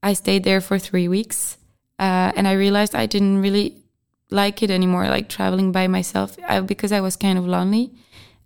I 0.03 0.13
stayed 0.13 0.45
there 0.45 0.61
for 0.61 0.79
three 0.79 1.09
weeks, 1.09 1.59
uh, 1.99 2.33
and 2.37 2.47
I 2.47 2.53
realized 2.53 2.95
I 2.95 3.07
didn't 3.07 3.43
really 3.43 3.83
like 4.31 4.63
it 4.63 4.71
anymore, 4.71 5.09
like 5.09 5.29
traveling 5.29 5.73
by 5.73 5.89
myself, 5.89 6.37
I, 6.47 6.61
because 6.61 6.93
I 6.93 7.01
was 7.01 7.17
kind 7.17 7.39
of 7.39 7.47
lonely, 7.47 7.93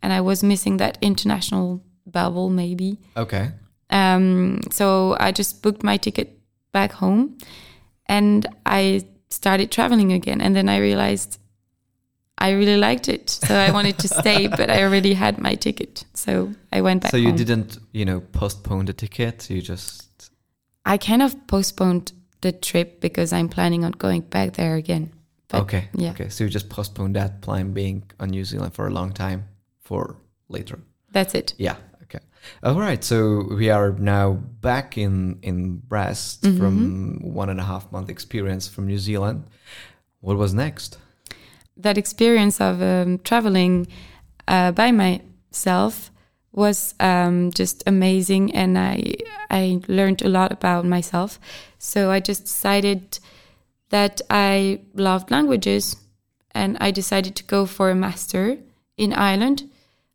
and 0.02 0.12
I 0.12 0.20
was 0.20 0.42
missing 0.42 0.78
that 0.78 0.96
international 1.02 1.82
bubble, 2.06 2.48
maybe. 2.48 2.98
Okay. 3.16 3.50
Um, 3.90 4.60
so 4.70 5.16
I 5.20 5.32
just 5.32 5.62
booked 5.62 5.82
my 5.82 5.98
ticket 5.98 6.38
back 6.72 6.92
home 6.92 7.36
and 8.06 8.46
I 8.64 9.04
started 9.32 9.70
traveling 9.70 10.12
again. 10.12 10.40
And 10.40 10.54
then 10.54 10.68
I 10.68 10.78
realized 10.78 11.38
I 12.38 12.50
really 12.50 12.76
liked 12.76 13.08
it. 13.08 13.30
So 13.30 13.54
I 13.54 13.70
wanted 13.70 13.98
to 13.98 14.08
stay, 14.08 14.46
but 14.58 14.70
I 14.70 14.82
already 14.82 15.14
had 15.14 15.38
my 15.38 15.54
ticket. 15.54 16.04
So 16.14 16.52
I 16.72 16.80
went 16.80 17.02
back 17.02 17.10
so 17.10 17.16
you 17.16 17.28
home. 17.28 17.36
didn't, 17.36 17.78
you 17.92 18.04
know, 18.04 18.20
postpone 18.20 18.86
the 18.86 18.92
ticket. 18.92 19.48
You 19.50 19.62
just 19.62 20.30
I 20.84 20.98
kind 20.98 21.22
of 21.22 21.46
postponed 21.46 22.12
the 22.40 22.52
trip 22.52 23.00
because 23.00 23.32
I'm 23.32 23.48
planning 23.48 23.84
on 23.84 23.92
going 23.92 24.22
back 24.22 24.54
there 24.54 24.74
again. 24.74 25.12
But, 25.48 25.62
okay. 25.62 25.88
yeah. 25.94 26.10
Okay. 26.10 26.28
So 26.28 26.44
you 26.44 26.50
just 26.50 26.68
postponed 26.68 27.14
that 27.16 27.40
plan 27.42 27.72
being 27.72 28.02
on 28.18 28.30
New 28.30 28.44
Zealand 28.44 28.74
for 28.74 28.86
a 28.86 28.90
long 28.90 29.12
time 29.12 29.44
for 29.80 30.16
later. 30.48 30.78
That's 31.12 31.34
it. 31.34 31.54
Yeah. 31.58 31.76
All 32.62 32.78
right. 32.80 33.02
So 33.04 33.46
we 33.56 33.70
are 33.70 33.92
now 33.92 34.32
back 34.60 34.96
in 34.98 35.38
in 35.42 35.78
Brest 35.88 36.42
Mm-hmm. 36.42 36.58
from 36.58 37.18
one 37.34 37.50
and 37.50 37.60
a 37.60 37.64
half 37.64 37.90
month 37.92 38.08
experience 38.10 38.68
from 38.68 38.86
New 38.86 38.98
Zealand. 38.98 39.44
What 40.20 40.36
was 40.36 40.52
next? 40.54 40.98
that 41.76 41.96
experience 41.98 42.60
of 42.60 42.82
um, 42.82 43.18
traveling 43.24 43.86
uh, 44.46 44.70
by 44.72 44.92
myself 44.92 46.10
was 46.52 46.94
um, 47.00 47.50
just 47.50 47.82
amazing, 47.86 48.54
and 48.54 48.76
I 48.78 49.14
I 49.50 49.80
learned 49.88 50.22
a 50.22 50.28
lot 50.28 50.52
about 50.52 50.84
myself. 50.84 51.38
So 51.78 52.10
I 52.10 52.20
just 52.20 52.44
decided 52.44 53.18
that 53.88 54.20
I 54.30 54.80
loved 54.94 55.30
languages, 55.30 55.96
and 56.54 56.76
I 56.80 56.90
decided 56.92 57.34
to 57.36 57.44
go 57.44 57.66
for 57.66 57.90
a 57.90 57.94
master 57.94 58.58
in 58.96 59.12
Ireland 59.12 59.70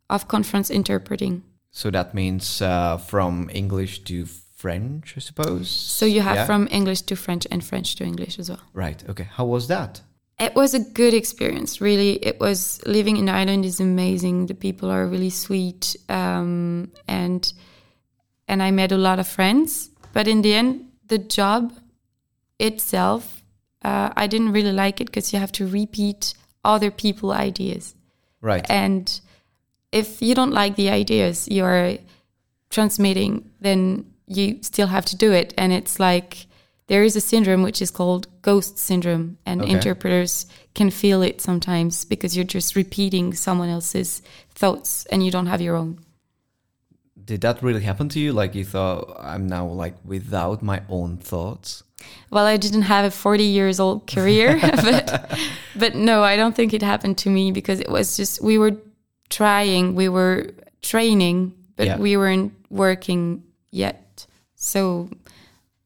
of 0.08 0.28
conference 0.28 0.70
interpreting. 0.70 1.42
So 1.70 1.90
that 1.90 2.14
means 2.14 2.60
uh, 2.62 2.96
from 2.98 3.50
English 3.52 4.04
to 4.04 4.24
French, 4.56 5.14
I 5.16 5.20
suppose. 5.20 5.68
So 5.70 6.06
you 6.06 6.20
have 6.22 6.36
Yeah? 6.36 6.46
from 6.46 6.68
English 6.70 7.02
to 7.02 7.16
French 7.16 7.46
and 7.50 7.62
French 7.64 7.94
to 7.96 8.04
English 8.04 8.38
as 8.38 8.48
well. 8.48 8.60
right. 8.74 9.02
Okay. 9.08 9.28
How 9.36 9.44
was 9.44 9.66
that? 9.68 10.00
It 10.40 10.54
was 10.54 10.72
a 10.74 10.78
good 10.78 11.14
experience, 11.14 11.80
really. 11.80 12.12
It 12.24 12.38
was 12.40 12.80
living 12.86 13.16
in 13.16 13.28
Ireland 13.28 13.64
is 13.64 13.80
amazing. 13.80 14.46
The 14.46 14.54
people 14.54 14.88
are 14.90 15.04
really 15.06 15.30
sweet, 15.30 15.96
um, 16.08 16.92
and 17.08 17.52
and 18.46 18.62
I 18.62 18.70
met 18.70 18.92
a 18.92 18.96
lot 18.96 19.18
of 19.18 19.26
friends. 19.28 19.90
But 20.12 20.28
in 20.28 20.42
the 20.42 20.54
end, 20.54 20.86
the 21.08 21.18
job 21.18 21.72
itself, 22.58 23.42
uh, 23.84 24.10
I 24.16 24.26
didn't 24.28 24.52
really 24.52 24.72
like 24.72 25.00
it 25.00 25.06
because 25.06 25.32
you 25.32 25.40
have 25.40 25.52
to 25.52 25.66
repeat 25.66 26.34
other 26.64 26.90
people 26.90 27.32
ideas, 27.32 27.94
Right. 28.40 28.64
and 28.70 29.20
if 29.92 30.20
you 30.22 30.34
don't 30.34 30.52
like 30.52 30.76
the 30.76 30.90
ideas 30.90 31.48
you're 31.48 31.98
transmitting, 32.70 33.50
then 33.60 34.04
you 34.26 34.58
still 34.62 34.86
have 34.88 35.04
to 35.06 35.16
do 35.16 35.32
it, 35.32 35.54
and 35.56 35.72
it's 35.72 35.98
like 35.98 36.46
there 36.88 37.02
is 37.04 37.16
a 37.16 37.20
syndrome 37.20 37.62
which 37.62 37.80
is 37.82 37.90
called 37.90 38.26
ghost 38.42 38.78
syndrome 38.78 39.36
and 39.44 39.60
Okay. 39.62 39.72
interpreters 39.72 40.46
can 40.74 40.90
feel 40.90 41.22
it 41.22 41.40
sometimes 41.40 42.04
because 42.06 42.34
you're 42.36 42.44
just 42.46 42.74
repeating 42.76 43.34
someone 43.34 43.68
else's 43.68 44.22
thoughts 44.54 45.04
and 45.12 45.22
you 45.24 45.30
don't 45.30 45.46
have 45.46 45.60
your 45.60 45.76
own 45.76 45.98
Did 47.24 47.42
that 47.42 47.62
really 47.62 47.82
happen 47.82 48.08
to 48.10 48.18
you? 48.20 48.32
Like 48.32 48.54
you 48.54 48.64
thought 48.64 49.14
I'm 49.20 49.46
now 49.46 49.66
like 49.66 49.96
without 50.04 50.62
my 50.62 50.80
own 50.88 51.18
thoughts? 51.18 51.82
well 52.30 52.46
i 52.46 52.56
didn't 52.56 52.82
have 52.82 53.04
a 53.04 53.10
40 53.10 53.42
years 53.42 53.80
old 53.80 54.06
career 54.06 54.56
but 54.62 55.36
but 55.74 55.94
no 55.96 56.22
i 56.22 56.36
don't 56.36 56.54
think 56.54 56.72
it 56.72 56.80
happened 56.82 57.18
to 57.18 57.28
me 57.28 57.50
because 57.50 57.80
it 57.80 57.88
was 57.90 58.16
just 58.16 58.40
we 58.40 58.56
were 58.56 58.70
trying 59.30 59.94
we 59.94 60.08
were 60.08 60.50
training 60.82 61.52
but 61.76 61.86
Yeah. 61.86 61.98
we 61.98 62.16
weren't 62.16 62.52
working 62.70 63.42
yet 63.70 64.26
so 64.54 65.08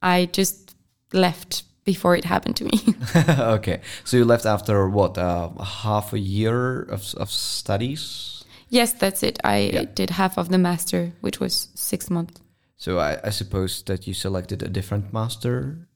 i 0.02 0.26
just 0.32 0.74
left 1.12 1.64
before 1.84 2.16
it 2.18 2.24
happened 2.24 2.56
to 2.56 2.64
me 2.64 2.78
okay. 3.58 3.80
So 4.04 4.16
you 4.16 4.24
left 4.24 4.46
after 4.46 4.88
what? 4.88 5.18
Uh, 5.18 5.48
half 5.82 6.12
a 6.12 6.18
year 6.18 6.82
of 6.82 7.02
of 7.16 7.28
studies. 7.30 8.44
yes 8.68 8.92
that's 8.94 9.22
it 9.22 9.38
i 9.44 9.58
Yeah. 9.74 9.84
did 9.94 10.10
half 10.10 10.38
of 10.38 10.48
the 10.48 10.58
master 10.58 11.12
which 11.20 11.40
was 11.40 11.68
six 11.74 12.08
months 12.10 12.40
So 12.82 12.98
I, 12.98 13.28
I 13.28 13.30
suppose 13.30 13.82
that 13.84 14.06
you 14.06 14.14
selected 14.14 14.62
a 14.62 14.68
different 14.68 15.12
master. 15.12 15.86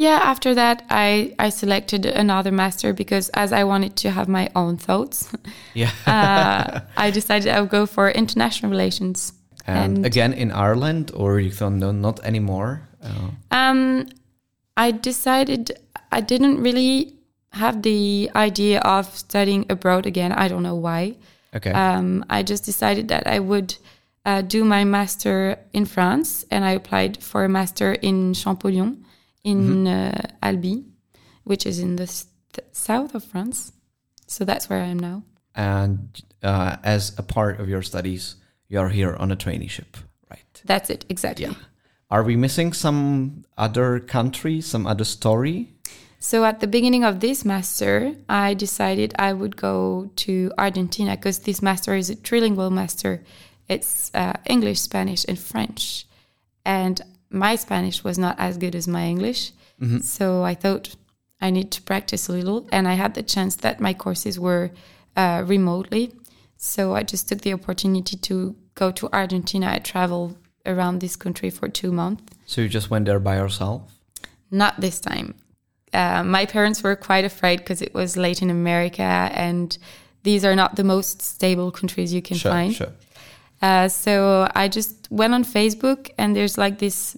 Yeah, 0.00 0.18
after 0.22 0.54
that, 0.54 0.82
I, 0.88 1.34
I 1.38 1.50
selected 1.50 2.06
another 2.06 2.50
master 2.50 2.94
because 2.94 3.28
as 3.34 3.52
I 3.52 3.64
wanted 3.64 3.96
to 3.96 4.10
have 4.10 4.28
my 4.28 4.48
own 4.54 4.78
thoughts, 4.78 5.28
Yeah. 5.74 5.90
uh, 6.06 6.80
I 6.96 7.10
decided 7.10 7.52
I 7.52 7.60
would 7.60 7.68
go 7.70 7.84
for 7.86 8.08
international 8.10 8.70
relations. 8.70 9.34
and, 9.66 9.96
and- 9.98 10.06
again 10.06 10.32
in 10.32 10.50
Ireland, 10.52 11.10
or 11.14 11.38
you 11.38 11.50
thought 11.50 11.72
no, 11.72 11.92
not 11.92 12.18
anymore. 12.24 12.80
Uh, 13.04 13.30
Um, 13.50 14.06
I 14.76 14.90
decided 14.92 15.70
I 16.10 16.20
didn't 16.22 16.62
really 16.62 17.12
have 17.52 17.82
the 17.82 18.30
idea 18.34 18.80
of 18.80 19.04
studying 19.14 19.66
abroad 19.68 20.06
again. 20.06 20.32
I 20.32 20.48
don't 20.48 20.62
know 20.62 20.76
why. 20.80 21.16
okay. 21.56 21.72
Um, 21.72 22.24
I 22.30 22.42
just 22.42 22.64
decided 22.64 23.08
that 23.08 23.26
I 23.26 23.38
would 23.38 23.74
uh, 24.24 24.40
do 24.40 24.64
my 24.64 24.84
master 24.84 25.56
in 25.72 25.84
France, 25.86 26.46
and 26.50 26.64
I 26.64 26.70
applied 26.72 27.22
for 27.22 27.44
a 27.44 27.48
master 27.48 27.92
in 28.00 28.32
Champollion 28.34 29.04
in 29.44 29.86
uh, 29.86 30.20
Albi, 30.42 30.84
which 31.44 31.66
is 31.66 31.78
in 31.78 31.96
the 31.96 32.04
s- 32.04 32.26
south 32.72 33.14
of 33.14 33.24
France. 33.24 33.72
So 34.26 34.44
that's 34.44 34.68
where 34.68 34.80
I 34.82 34.86
am 34.86 34.98
now. 34.98 35.22
and 35.54 36.22
uh, 36.42 36.76
as 36.84 37.12
a 37.18 37.22
part 37.22 37.60
of 37.60 37.68
your 37.68 37.82
studies, 37.82 38.36
you 38.68 38.78
are 38.80 38.88
here 38.88 39.14
on 39.16 39.30
a 39.30 39.36
traineeship, 39.36 39.96
right? 40.30 40.62
That's 40.64 40.88
it 40.90 41.04
exactly. 41.08 41.46
Yeah. 41.46 41.54
Are 42.10 42.22
we 42.22 42.36
missing 42.36 42.72
some 42.72 43.44
other 43.58 44.00
country, 44.00 44.60
some 44.62 44.86
other 44.86 45.04
story? 45.04 45.68
So 46.18 46.44
at 46.44 46.60
the 46.60 46.66
beginning 46.66 47.04
of 47.04 47.20
this 47.20 47.44
master, 47.44 48.14
I 48.28 48.54
decided 48.54 49.12
I 49.18 49.32
would 49.32 49.56
go 49.56 50.10
to 50.16 50.50
Argentina 50.58 51.16
because 51.16 51.40
this 51.40 51.60
master 51.62 51.94
is 51.94 52.10
a 52.10 52.16
trilingual 52.16 52.70
master. 52.70 53.22
It's 53.68 54.10
uh, 54.14 54.34
English, 54.46 54.80
Spanish, 54.80 55.24
and 55.28 55.38
French. 55.38 56.06
And 56.64 57.00
my 57.30 57.56
Spanish 57.56 58.02
was 58.04 58.18
not 58.18 58.36
as 58.38 58.56
good 58.58 58.74
as 58.74 58.86
my 58.88 59.06
English. 59.06 59.52
So 60.02 60.42
I 60.44 60.54
thought 60.54 60.94
I 61.40 61.48
need 61.50 61.70
to 61.72 61.80
practice 61.82 62.28
a 62.28 62.32
little. 62.32 62.68
And 62.70 62.86
I 62.86 62.94
had 62.94 63.14
the 63.14 63.22
chance 63.22 63.56
that 63.56 63.80
my 63.80 63.94
courses 63.94 64.38
were 64.38 64.72
uh, 65.16 65.42
remotely. 65.46 66.12
So 66.58 66.94
I 66.94 67.02
just 67.02 67.28
took 67.30 67.40
the 67.40 67.54
opportunity 67.54 68.16
to 68.18 68.54
go 68.74 68.90
to 68.90 69.08
Argentina. 69.14 69.70
I 69.72 69.78
traveled 69.78 70.36
around 70.66 71.00
this 71.00 71.16
country 71.16 71.48
for 71.48 71.66
two 71.68 71.92
months. 71.92 72.22
So 72.44 72.60
you 72.60 72.68
just 72.68 72.90
went 72.90 73.06
there 73.06 73.18
by 73.20 73.36
yourself? 73.36 73.80
Not 74.50 74.82
this 74.82 75.00
time. 75.00 75.34
Uh, 75.94 76.22
my 76.24 76.44
parents 76.44 76.82
were 76.82 76.94
quite 76.94 77.24
afraid 77.24 77.60
because 77.60 77.80
it 77.80 77.94
was 77.94 78.18
Latin 78.18 78.50
America 78.50 79.02
and 79.02 79.78
these 80.24 80.44
are 80.44 80.54
not 80.54 80.76
the 80.76 80.84
most 80.84 81.22
stable 81.22 81.70
countries 81.70 82.12
you 82.12 82.20
can 82.20 82.36
Sure, 82.36 82.52
find. 82.52 82.74
sure. 82.74 82.92
Uh, 83.62 83.88
so 83.88 84.48
I 84.54 84.68
just 84.68 85.08
went 85.10 85.34
on 85.34 85.44
Facebook 85.44 86.10
and 86.16 86.34
there's 86.34 86.56
like 86.56 86.78
this 86.78 87.16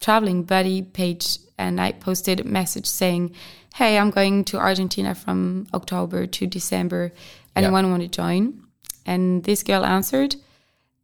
traveling 0.00 0.44
buddy 0.44 0.82
page 0.82 1.38
and 1.58 1.80
I 1.80 1.92
posted 1.92 2.40
a 2.40 2.44
message 2.44 2.86
saying, 2.86 3.34
Hey, 3.74 3.98
I'm 3.98 4.10
going 4.10 4.44
to 4.46 4.58
Argentina 4.58 5.14
from 5.14 5.66
October 5.72 6.26
to 6.26 6.46
December. 6.46 7.12
Anyone 7.56 7.90
want 7.90 8.02
to 8.02 8.08
join? 8.08 8.62
And 9.06 9.44
this 9.44 9.62
girl 9.62 9.84
answered. 9.84 10.36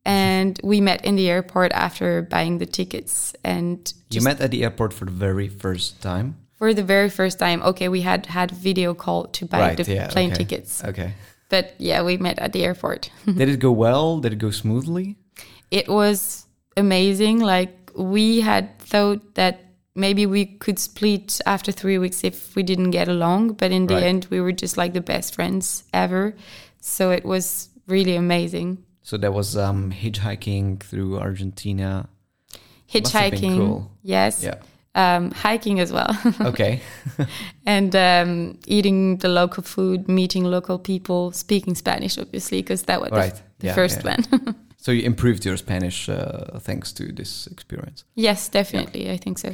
And 0.05 0.59
we 0.63 0.81
met 0.81 1.05
in 1.05 1.17
the 1.17 1.29
airport 1.29 1.73
after 1.73 2.23
buying 2.23 2.59
the 2.59 2.67
tickets. 2.67 3.35
And 3.43 3.93
You 4.11 4.21
met 4.21 4.41
at 4.41 4.51
the 4.51 4.65
airport 4.65 4.93
for 4.93 5.07
the 5.07 5.11
very 5.11 5.49
first 5.49 6.01
time? 6.01 6.37
for 6.59 6.75
the 6.75 6.83
very 6.83 7.09
first 7.09 7.39
time, 7.39 7.63
okay, 7.63 7.89
we 7.89 8.01
had 8.01 8.27
had 8.27 8.51
video 8.51 8.93
call 8.93 9.27
to 9.29 9.47
buy 9.47 9.61
right, 9.61 9.77
the 9.77 9.95
yeah. 9.95 10.09
plane 10.09 10.33
okay. 10.33 10.39
tickets. 10.39 10.85
Okay. 10.85 11.15
But 11.49 11.75
yeah, 11.79 12.03
we 12.03 12.17
met 12.19 12.39
at 12.39 12.53
the 12.53 12.65
airport. 12.65 13.11
Did 13.27 13.49
it 13.49 13.59
go 13.61 13.73
well? 13.73 14.19
Did 14.21 14.33
it 14.33 14.39
go 14.39 14.51
smoothly? 14.51 15.17
it 15.71 15.87
was 15.89 16.47
amazing. 16.77 17.41
Like 17.41 17.91
we 17.95 18.41
had 18.41 18.79
thought 18.79 19.35
that 19.35 19.61
maybe 19.95 20.25
we 20.27 20.47
could 20.47 20.79
split 20.79 21.41
after 21.45 21.73
three 21.73 21.99
weeks 21.99 22.25
if 22.25 22.55
we 22.57 22.63
didn't 22.63 22.91
get 22.93 23.09
along, 23.09 23.53
but 23.55 23.71
in 23.73 23.87
the 23.87 23.95
Right. 23.95 24.05
end, 24.05 24.27
we 24.31 24.41
were 24.41 24.53
just 24.53 24.77
like 24.77 24.93
the 24.95 25.01
best 25.03 25.35
friends 25.35 25.85
ever. 25.93 26.35
So 26.81 27.11
it 27.11 27.25
was 27.25 27.69
really 27.87 28.17
amazing. 28.17 28.79
So 29.03 29.17
there 29.19 29.33
was 29.33 29.57
um, 29.57 29.91
hitchhiking 29.93 30.81
through 30.81 31.19
Argentina. 31.19 32.09
Must 32.95 33.13
have 33.13 33.31
been 33.33 33.41
Hitchhiking, 33.41 33.57
cool. 33.57 33.91
yes, 34.03 34.43
Yeah. 34.43 34.55
Um, 34.99 35.31
hiking 35.31 35.81
as 35.81 35.91
well, 35.93 36.11
Okay. 36.53 36.81
and 37.67 37.95
um, 37.95 38.59
eating 38.67 39.19
the 39.19 39.29
local 39.29 39.63
food, 39.63 40.09
meeting 40.09 40.45
local 40.51 40.79
people, 40.79 41.33
speaking 41.33 41.75
Spanish, 41.77 42.19
obviously, 42.19 42.63
because 42.63 42.83
that 42.85 43.01
was 43.01 43.11
the- 43.11 43.17
Right. 43.17 43.43
the, 43.61 43.67
Yeah, 43.67 43.75
first 43.75 43.97
yeah. 43.97 44.03
plan. 44.03 44.55
so 44.77 44.93
you 44.93 45.03
improved 45.03 45.45
your 45.45 45.57
Spanish 45.57 46.09
uh, 46.09 46.59
thanks 46.61 46.93
to 46.93 47.13
this 47.13 47.47
experience. 47.47 48.05
yes, 48.17 48.49
definitely, 48.51 49.11
I 49.11 49.19
think 49.19 49.39
so. 49.39 49.51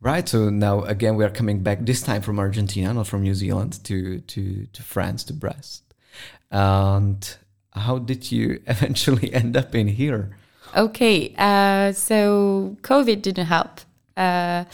Right. 0.00 0.28
So 0.28 0.50
now 0.50 0.84
again 0.84 1.16
we 1.18 1.24
are 1.24 1.30
coming 1.32 1.62
back 1.64 1.78
this 1.86 2.02
time 2.02 2.22
from 2.22 2.38
Argentina, 2.38 2.94
not 2.94 3.06
from 3.06 3.22
New 3.22 3.34
Zealand, 3.34 3.72
to 3.84 4.20
to 4.20 4.66
to 4.72 4.82
France, 4.82 5.24
to 5.26 5.32
Brest. 5.32 5.82
And 6.50 7.36
how 7.72 7.98
did 7.98 8.30
you 8.30 8.60
eventually 8.66 9.28
end 9.34 9.56
up 9.56 9.74
in 9.74 9.88
here? 9.88 10.36
Okay, 10.76 11.34
uh, 11.38 11.92
so 11.92 12.76
COVID 12.82 13.22
didn't 13.22 13.46
help. 13.46 13.80
Uh, 14.18 14.64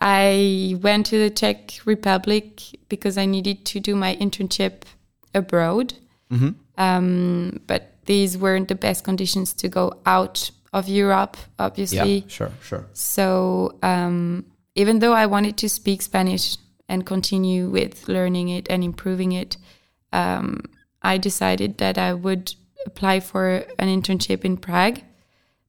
I 0.00 0.76
went 0.80 1.06
to 1.06 1.18
the 1.18 1.30
Czech 1.30 1.80
Republic 1.84 2.62
because 2.88 3.18
I 3.18 3.26
needed 3.26 3.64
to 3.66 3.80
do 3.80 3.94
my 3.94 4.16
internship 4.16 4.82
abroad. 5.34 5.94
Um, 6.78 7.60
but 7.66 7.92
these 8.06 8.38
weren't 8.38 8.68
the 8.68 8.74
best 8.74 9.04
conditions 9.04 9.52
to 9.54 9.68
go 9.68 9.92
out 10.06 10.50
of 10.72 10.88
Europe, 10.88 11.36
obviously. 11.58 12.18
Yeah. 12.18 12.28
Sure. 12.28 12.50
Sure. 12.62 12.86
So 12.94 13.76
um, 13.82 14.46
even 14.74 15.00
though 15.00 15.12
I 15.12 15.26
wanted 15.26 15.56
to 15.58 15.68
speak 15.68 16.02
Spanish 16.02 16.56
and 16.88 17.04
continue 17.04 17.68
with 17.68 18.08
learning 18.08 18.48
it 18.48 18.66
and 18.70 18.82
improving 18.82 19.32
it, 19.32 19.56
um, 20.12 20.62
I 21.02 21.18
decided 21.18 21.78
that 21.78 21.98
I 21.98 22.14
would 22.14 22.54
apply 22.86 23.20
for 23.20 23.64
an 23.78 23.88
internship 23.88 24.44
in 24.44 24.56
Prague 24.56 25.00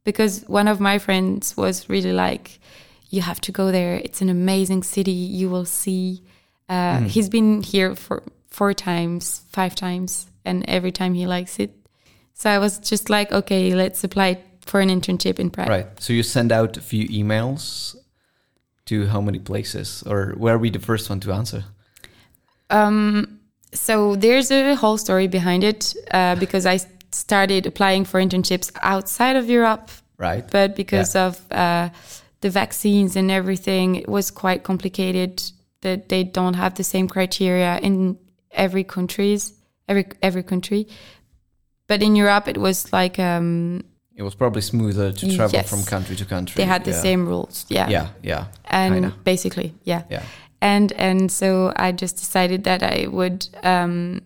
because 0.04 0.44
one 0.48 0.68
of 0.68 0.80
my 0.80 0.98
friends 1.00 1.56
was 1.58 1.90
really 1.90 2.13
like, 2.13 2.60
"You 3.15 3.22
have 3.22 3.39
to 3.41 3.51
go 3.51 3.65
there. 3.72 3.96
It's 4.05 4.22
an 4.22 4.29
amazing 4.29 4.84
city. 4.84 5.12
You 5.39 5.50
will 5.53 5.65
see." 5.65 6.22
Uh, 6.70 6.98
Mm. 7.00 7.08
He's 7.15 7.29
been 7.29 7.62
here 7.74 7.96
for 7.96 8.24
four 8.58 8.74
times, 8.74 9.41
five 9.51 9.74
times, 9.75 10.27
and 10.46 10.63
every 10.67 10.91
time 10.91 11.13
he 11.13 11.25
likes 11.38 11.60
it. 11.60 11.72
So 12.34 12.50
I 12.50 12.58
was 12.60 12.79
just 12.91 13.10
like, 13.10 13.32
"Okay, 13.36 13.75
let's 13.75 14.03
apply 14.03 14.38
for 14.65 14.79
an 14.82 14.89
internship 14.89 15.39
in 15.39 15.50
Prague." 15.50 15.70
Right. 15.70 15.88
So 16.00 16.13
you 16.13 16.24
send 16.24 16.51
out 16.51 16.77
a 16.77 16.82
few 16.82 17.08
emails 17.10 17.96
to 18.86 19.08
how 19.08 19.22
many 19.22 19.39
places, 19.39 20.03
or 20.05 20.34
where 20.38 20.58
we 20.58 20.70
the 20.72 20.79
first 20.79 21.10
one 21.10 21.20
to 21.22 21.32
answer? 21.34 21.63
Um, 22.70 23.39
so 23.74 24.15
there's 24.15 24.51
a 24.51 24.75
whole 24.75 24.98
story 24.98 25.27
behind 25.27 25.63
it 25.63 25.96
uh, 26.12 26.36
because 26.39 26.65
I 26.65 26.79
started 27.12 27.65
applying 27.65 28.05
for 28.05 28.20
internships 28.20 28.72
outside 28.82 29.36
of 29.36 29.50
Europe, 29.50 29.89
Right. 30.17 30.43
but 30.51 30.75
because 30.75 31.15
of 31.15 31.39
uh, 31.51 31.89
the 32.44 32.50
vaccines 32.50 33.16
and 33.16 33.32
everything, 33.32 33.96
it 33.96 34.08
was 34.08 34.30
quite 34.30 34.64
complicated. 34.64 35.42
That 35.82 36.08
they 36.08 36.24
don't 36.24 36.54
have 36.54 36.76
the 36.76 36.84
same 36.84 37.08
criteria 37.10 37.78
in 37.80 38.18
every 38.52 38.84
countries, 38.84 39.54
every 39.88 40.06
every 40.22 40.44
country. 40.44 40.88
But 41.88 42.02
in 42.02 42.16
Europe, 42.16 42.48
it 42.48 42.58
was 42.58 42.94
like 42.94 43.20
um, 43.20 43.84
it 44.16 44.24
was 44.24 44.36
probably 44.36 44.62
smoother 44.62 45.12
to 45.12 45.36
travel 45.36 45.60
Yes. 45.60 45.70
from 45.70 45.84
country 45.84 46.16
to 46.16 46.26
country. 46.26 46.56
they 46.56 46.68
had 46.68 46.84
the 46.84 46.92
yeah. 46.92 47.02
same 47.02 47.28
rules. 47.28 47.66
Yeah, 47.70 47.90
Yeah, 47.90 48.08
yeah, 48.22 48.46
and 48.66 48.94
kinda. 48.94 49.14
basically, 49.24 49.74
yeah. 49.84 50.04
yeah. 50.10 50.24
and 50.62 50.92
and 50.94 51.32
so 51.32 51.74
I 51.76 51.92
just 51.92 52.16
decided 52.18 52.64
that 52.64 52.82
I 52.84 53.08
would 53.08 53.48
um, 53.64 54.22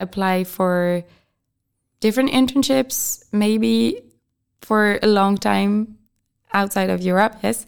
apply 0.00 0.44
for 0.44 1.02
different 2.00 2.30
internships, 2.30 3.24
maybe 3.32 4.02
for 4.60 4.98
a 5.02 5.06
long 5.06 5.38
time 5.38 5.97
outside 6.52 6.90
of 6.90 7.00
Europe. 7.00 7.36
Yes, 7.42 7.66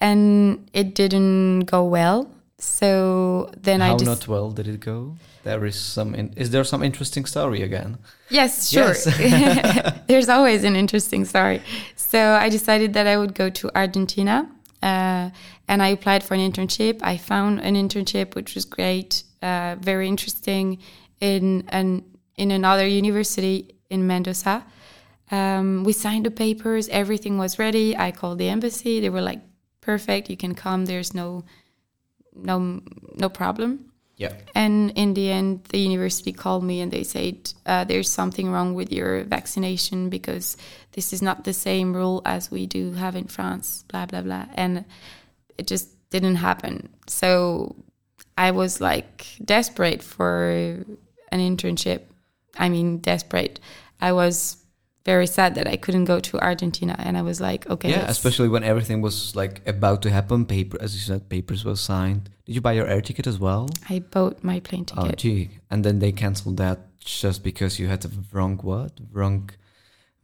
and 0.00 0.68
it 0.72 0.94
didn't 0.94 1.60
go 1.60 1.84
well. 1.84 2.30
So 2.58 3.50
then 3.56 3.80
I 3.80 3.88
How 3.88 3.96
just 3.96 4.06
not 4.06 4.28
well 4.28 4.50
did 4.50 4.68
it 4.68 4.80
go? 4.80 5.16
There 5.44 5.64
is 5.64 5.80
some. 5.80 6.14
In, 6.14 6.34
is 6.36 6.50
there 6.50 6.64
some 6.64 6.82
interesting 6.82 7.24
story 7.24 7.62
again? 7.62 7.98
Yes, 8.28 8.68
sure. 8.68 8.94
Yes. 8.94 10.00
There's 10.06 10.28
always 10.28 10.64
an 10.64 10.76
interesting 10.76 11.24
story. 11.24 11.62
So 11.96 12.18
I 12.18 12.50
decided 12.50 12.92
that 12.94 13.06
I 13.06 13.16
would 13.16 13.34
go 13.34 13.48
to 13.48 13.70
Argentina, 13.74 14.50
uh, 14.82 15.30
and 15.68 15.82
I 15.82 15.88
applied 15.88 16.22
for 16.22 16.34
an 16.34 16.40
internship. 16.40 17.00
I 17.02 17.16
found 17.16 17.60
an 17.60 17.74
internship 17.74 18.34
which 18.34 18.54
was 18.54 18.66
great, 18.66 19.22
uh, 19.40 19.76
very 19.80 20.06
interesting, 20.08 20.78
in 21.20 21.64
an 21.68 22.04
in 22.36 22.50
another 22.50 22.86
university 22.86 23.74
in 23.88 24.06
Mendoza. 24.06 24.64
Um, 25.30 25.84
we 25.84 25.92
signed 25.92 26.26
the 26.26 26.30
papers. 26.30 26.88
Everything 26.88 27.38
was 27.38 27.58
ready. 27.58 27.96
I 27.96 28.10
called 28.10 28.38
the 28.38 28.48
embassy. 28.48 29.00
They 29.00 29.10
were 29.10 29.22
like, 29.22 29.40
"Perfect, 29.80 30.30
you 30.30 30.36
can 30.36 30.54
come. 30.54 30.86
There's 30.86 31.14
no, 31.14 31.44
no, 32.34 32.80
no 33.14 33.28
problem." 33.28 33.90
Yeah. 34.20 34.34
And 34.54 34.90
in 34.96 35.14
the 35.14 35.30
end, 35.30 35.64
the 35.70 35.78
university 35.78 36.30
called 36.30 36.62
me 36.62 36.82
and 36.82 36.92
they 36.92 37.04
said, 37.04 37.54
uh, 37.64 37.84
There's 37.84 38.10
something 38.10 38.52
wrong 38.52 38.74
with 38.74 38.92
your 38.92 39.24
vaccination 39.24 40.10
because 40.10 40.58
this 40.92 41.14
is 41.14 41.22
not 41.22 41.44
the 41.44 41.54
same 41.54 41.94
rule 41.94 42.20
as 42.26 42.50
we 42.50 42.66
do 42.66 42.92
have 42.92 43.16
in 43.16 43.28
France, 43.28 43.82
blah, 43.88 44.04
blah, 44.04 44.20
blah. 44.20 44.44
And 44.56 44.84
it 45.56 45.66
just 45.66 45.88
didn't 46.10 46.36
happen. 46.36 46.90
So 47.06 47.76
I 48.36 48.50
was 48.50 48.78
like 48.78 49.26
desperate 49.42 50.02
for 50.02 50.50
an 51.32 51.40
internship. 51.40 52.02
I 52.58 52.68
mean, 52.68 52.98
desperate. 52.98 53.58
I 54.02 54.12
was 54.12 54.58
very 55.04 55.26
sad 55.26 55.54
that 55.54 55.66
I 55.66 55.76
couldn't 55.76 56.04
go 56.04 56.20
to 56.20 56.38
Argentina. 56.40 56.94
And 56.98 57.16
I 57.16 57.22
was 57.22 57.40
like, 57.40 57.68
okay. 57.68 57.90
Yeah, 57.90 58.06
especially 58.08 58.48
when 58.48 58.64
everything 58.64 59.00
was 59.00 59.34
like 59.34 59.66
about 59.66 60.02
to 60.02 60.10
happen. 60.10 60.44
Paper, 60.44 60.76
as 60.80 60.94
you 60.94 61.00
said, 61.00 61.28
papers 61.28 61.64
were 61.64 61.76
signed. 61.76 62.30
Did 62.44 62.54
you 62.54 62.60
buy 62.60 62.72
your 62.72 62.86
air 62.86 63.00
ticket 63.00 63.26
as 63.26 63.38
well? 63.38 63.68
I 63.88 64.00
bought 64.00 64.44
my 64.44 64.60
plane 64.60 64.86
oh, 64.92 65.02
ticket. 65.02 65.12
Oh, 65.12 65.16
gee. 65.16 65.50
And 65.70 65.84
then 65.84 65.98
they 66.00 66.12
canceled 66.12 66.58
that 66.58 66.98
just 67.00 67.42
because 67.42 67.78
you 67.78 67.88
had 67.88 68.02
the 68.02 68.10
wrong 68.32 68.58
what? 68.58 68.92
Wrong 69.12 69.50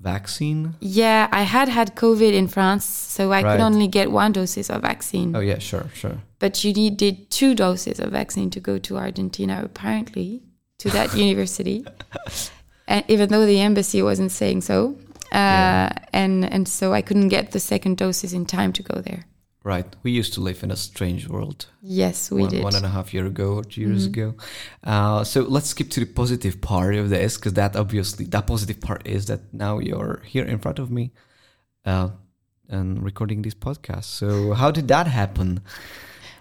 vaccine? 0.00 0.74
Yeah, 0.80 1.28
I 1.32 1.42
had 1.42 1.68
had 1.68 1.96
COVID 1.96 2.32
in 2.32 2.48
France, 2.48 2.84
so 2.84 3.32
I 3.32 3.42
Right. 3.42 3.52
could 3.52 3.60
only 3.62 3.88
get 3.88 4.10
one 4.10 4.32
doses 4.32 4.68
of 4.70 4.82
vaccine. 4.82 5.34
Oh, 5.34 5.40
yeah, 5.40 5.58
sure, 5.58 5.86
sure. 5.94 6.18
But 6.38 6.64
you 6.64 6.72
needed 6.72 7.30
two 7.30 7.54
doses 7.54 7.98
of 7.98 8.12
vaccine 8.12 8.50
to 8.50 8.60
go 8.60 8.78
to 8.78 8.98
Argentina, 8.98 9.62
apparently, 9.64 10.42
to 10.78 10.90
that 10.90 11.16
university. 11.26 11.86
And 12.88 13.04
even 13.08 13.28
though 13.28 13.46
the 13.46 13.60
embassy 13.60 14.02
wasn't 14.02 14.32
saying 14.32 14.62
so, 14.62 14.96
uh, 15.32 15.90
and 16.12 16.44
and 16.44 16.68
so 16.68 16.92
I 16.92 17.02
couldn't 17.02 17.28
get 17.28 17.52
the 17.52 17.60
second 17.60 17.96
doses 17.96 18.32
in 18.32 18.46
time 18.46 18.72
to 18.74 18.82
go 18.82 19.00
there. 19.00 19.26
Right. 19.66 19.96
We 20.04 20.12
used 20.12 20.32
to 20.34 20.40
live 20.40 20.62
in 20.62 20.70
a 20.70 20.76
strange 20.76 21.28
world. 21.28 21.66
Yes, 21.82 22.30
we 22.30 22.42
one, 22.42 22.50
did. 22.50 22.56
Mm-hmm. 22.58 22.64
one 22.64 22.76
and 22.76 22.86
a 22.86 22.88
half 22.88 23.12
year 23.12 23.26
ago 23.26 23.54
or 23.54 23.64
two 23.64 23.80
years 23.80 24.06
ago. 24.06 24.36
Uh, 24.84 25.24
so 25.24 25.40
let's 25.42 25.70
skip 25.70 25.90
to 25.90 25.98
the 25.98 26.06
positive 26.06 26.60
part 26.60 26.94
of 26.94 27.10
this 27.10 27.36
because 27.36 27.54
that 27.54 27.74
obviously 27.74 28.26
that 28.26 28.46
positive 28.46 28.80
part 28.80 29.04
is 29.04 29.26
that 29.26 29.40
now 29.52 29.80
you're 29.80 30.22
here 30.24 30.44
in 30.44 30.60
front 30.60 30.78
of 30.78 30.92
me 30.92 31.10
uh, 31.84 32.10
and 32.68 33.02
recording 33.02 33.42
this 33.42 33.54
podcast. 33.54 34.04
So 34.04 34.52
how 34.52 34.70
did 34.70 34.86
that 34.86 35.08
happen? 35.08 35.60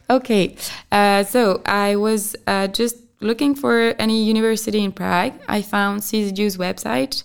Okay, 0.08 0.56
uh, 0.92 1.24
so 1.24 1.64
I 1.66 1.96
was 1.96 2.36
uh, 2.46 2.68
just 2.68 2.98
looking 3.20 3.56
for 3.56 3.94
any 4.00 4.24
university 4.24 4.84
in 4.84 4.92
Prague. 4.92 5.34
I 5.48 5.62
found 5.62 6.02
CZU's 6.02 6.58
website, 6.58 7.24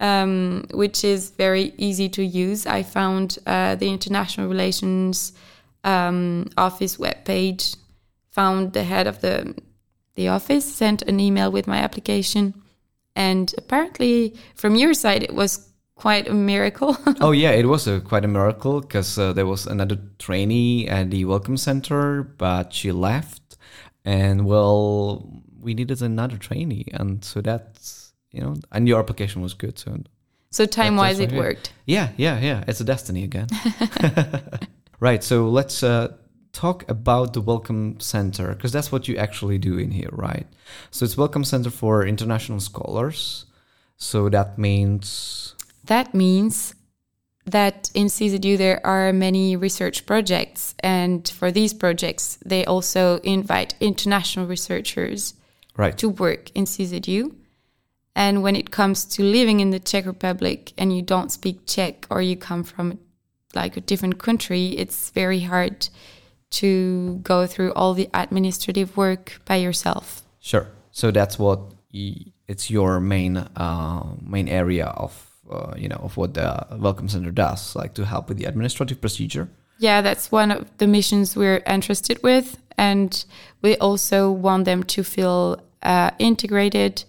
um, 0.00 0.66
which 0.72 1.04
is 1.04 1.30
very 1.30 1.72
easy 1.78 2.08
to 2.10 2.24
use. 2.24 2.66
I 2.66 2.82
found 2.82 3.38
uh, 3.46 3.74
the 3.76 3.88
International 3.88 4.48
Relations 4.48 5.32
um, 5.84 6.48
Office 6.56 6.96
webpage, 6.96 7.76
found 8.30 8.72
the 8.72 8.84
head 8.84 9.06
of 9.06 9.20
the 9.20 9.54
the 10.14 10.28
office, 10.28 10.66
sent 10.66 11.00
an 11.02 11.18
email 11.20 11.50
with 11.50 11.66
my 11.66 11.78
application, 11.78 12.54
and 13.16 13.54
apparently 13.56 14.34
from 14.54 14.74
your 14.74 14.92
side 14.92 15.22
it 15.22 15.34
was 15.34 15.72
quite 15.94 16.28
a 16.28 16.34
miracle. 16.34 16.96
oh 17.20 17.30
yeah, 17.30 17.52
it 17.52 17.66
was 17.66 17.86
a, 17.86 18.00
quite 18.00 18.24
a 18.24 18.28
miracle 18.28 18.80
because 18.80 19.18
uh, 19.18 19.32
there 19.32 19.46
was 19.46 19.66
another 19.66 19.98
trainee 20.18 20.88
at 20.88 21.10
the 21.10 21.24
welcome 21.24 21.56
center, 21.56 22.22
but 22.22 22.72
she 22.72 22.92
left, 22.92 23.41
and 24.04 24.46
well, 24.46 25.42
we 25.60 25.74
needed 25.74 26.02
another 26.02 26.36
trainee, 26.36 26.86
and 26.92 27.24
so 27.24 27.40
that's 27.40 28.12
you 28.30 28.40
know, 28.40 28.54
and 28.72 28.88
your 28.88 28.98
application 28.98 29.42
was 29.42 29.54
good, 29.54 29.78
so 29.78 29.98
so 30.52 30.66
time 30.66 30.96
wise, 30.96 31.18
it 31.18 31.32
worked. 31.32 31.72
Yeah, 31.86 32.10
yeah, 32.18 32.38
yeah. 32.38 32.64
It's 32.68 32.80
a 32.80 32.84
destiny 32.84 33.24
again. 33.24 33.48
right. 35.00 35.24
So 35.24 35.48
let's 35.48 35.82
uh, 35.82 36.14
talk 36.52 36.88
about 36.90 37.32
the 37.32 37.40
Welcome 37.40 37.98
Center 38.00 38.54
because 38.54 38.70
that's 38.70 38.92
what 38.92 39.08
you 39.08 39.16
actually 39.16 39.56
do 39.56 39.78
in 39.78 39.90
here, 39.90 40.10
right? 40.12 40.46
So 40.90 41.06
it's 41.06 41.16
Welcome 41.16 41.44
Center 41.44 41.70
for 41.70 42.06
International 42.06 42.60
Scholars. 42.60 43.46
So 43.96 44.28
that 44.28 44.58
means 44.58 45.54
That 45.86 46.12
means 46.12 46.74
that 47.44 47.90
in 47.94 48.06
CZU 48.06 48.56
there 48.56 48.84
are 48.86 49.12
many 49.12 49.56
research 49.56 50.06
projects, 50.06 50.74
and 50.80 51.28
for 51.28 51.50
these 51.50 51.74
projects, 51.74 52.38
they 52.44 52.64
also 52.64 53.18
invite 53.18 53.74
international 53.80 54.46
researchers 54.46 55.34
right. 55.76 55.96
to 55.98 56.08
work 56.08 56.50
in 56.54 56.64
CZU. 56.64 57.34
And 58.14 58.42
when 58.42 58.56
it 58.56 58.70
comes 58.70 59.04
to 59.06 59.22
living 59.22 59.60
in 59.60 59.70
the 59.70 59.80
Czech 59.80 60.06
Republic 60.06 60.72
and 60.76 60.94
you 60.94 61.02
don't 61.02 61.32
speak 61.32 61.66
Czech 61.66 62.06
or 62.10 62.20
you 62.20 62.36
come 62.36 62.62
from 62.62 62.98
like 63.54 63.76
a 63.76 63.80
different 63.80 64.18
country, 64.18 64.68
it's 64.78 65.10
very 65.10 65.40
hard 65.40 65.88
to 66.50 67.20
go 67.22 67.46
through 67.46 67.72
all 67.72 67.94
the 67.94 68.08
administrative 68.12 68.96
work 68.96 69.40
by 69.46 69.56
yourself. 69.56 70.22
Sure. 70.40 70.68
So 70.90 71.10
that's 71.10 71.38
what 71.38 71.60
y- 71.92 72.32
it's 72.46 72.70
your 72.70 73.00
main 73.00 73.38
uh, 73.38 74.04
main 74.20 74.48
area 74.48 74.86
of 74.86 75.31
uh, 75.52 75.74
you 75.76 75.88
know 75.88 76.00
of 76.02 76.16
what 76.16 76.34
the 76.34 76.66
Welcome 76.78 77.08
Center 77.08 77.30
does, 77.30 77.76
like 77.76 77.94
to 77.94 78.04
help 78.04 78.28
with 78.28 78.38
the 78.38 78.46
administrative 78.46 79.00
procedure. 79.00 79.48
Yeah, 79.78 80.00
that's 80.00 80.32
one 80.32 80.50
of 80.50 80.66
the 80.78 80.86
missions 80.86 81.36
we're 81.36 81.62
interested 81.66 82.22
with. 82.22 82.56
And 82.78 83.24
we 83.62 83.76
also 83.76 84.30
want 84.30 84.64
them 84.64 84.82
to 84.84 85.02
feel 85.02 85.62
uh, 85.82 86.10
integrated 86.18 87.04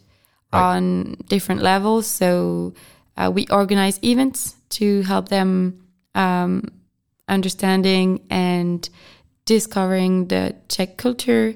Right. 0.54 0.76
on 0.76 1.16
different 1.30 1.62
levels. 1.64 2.06
So 2.06 2.74
uh, 3.18 3.32
we 3.34 3.48
organize 3.50 4.00
events 4.04 4.56
to 4.70 5.02
help 5.02 5.30
them 5.30 5.82
um, 6.14 6.70
understanding 7.28 8.22
and 8.30 8.88
discovering 9.46 10.28
the 10.28 10.56
Czech 10.70 10.98
culture. 10.98 11.56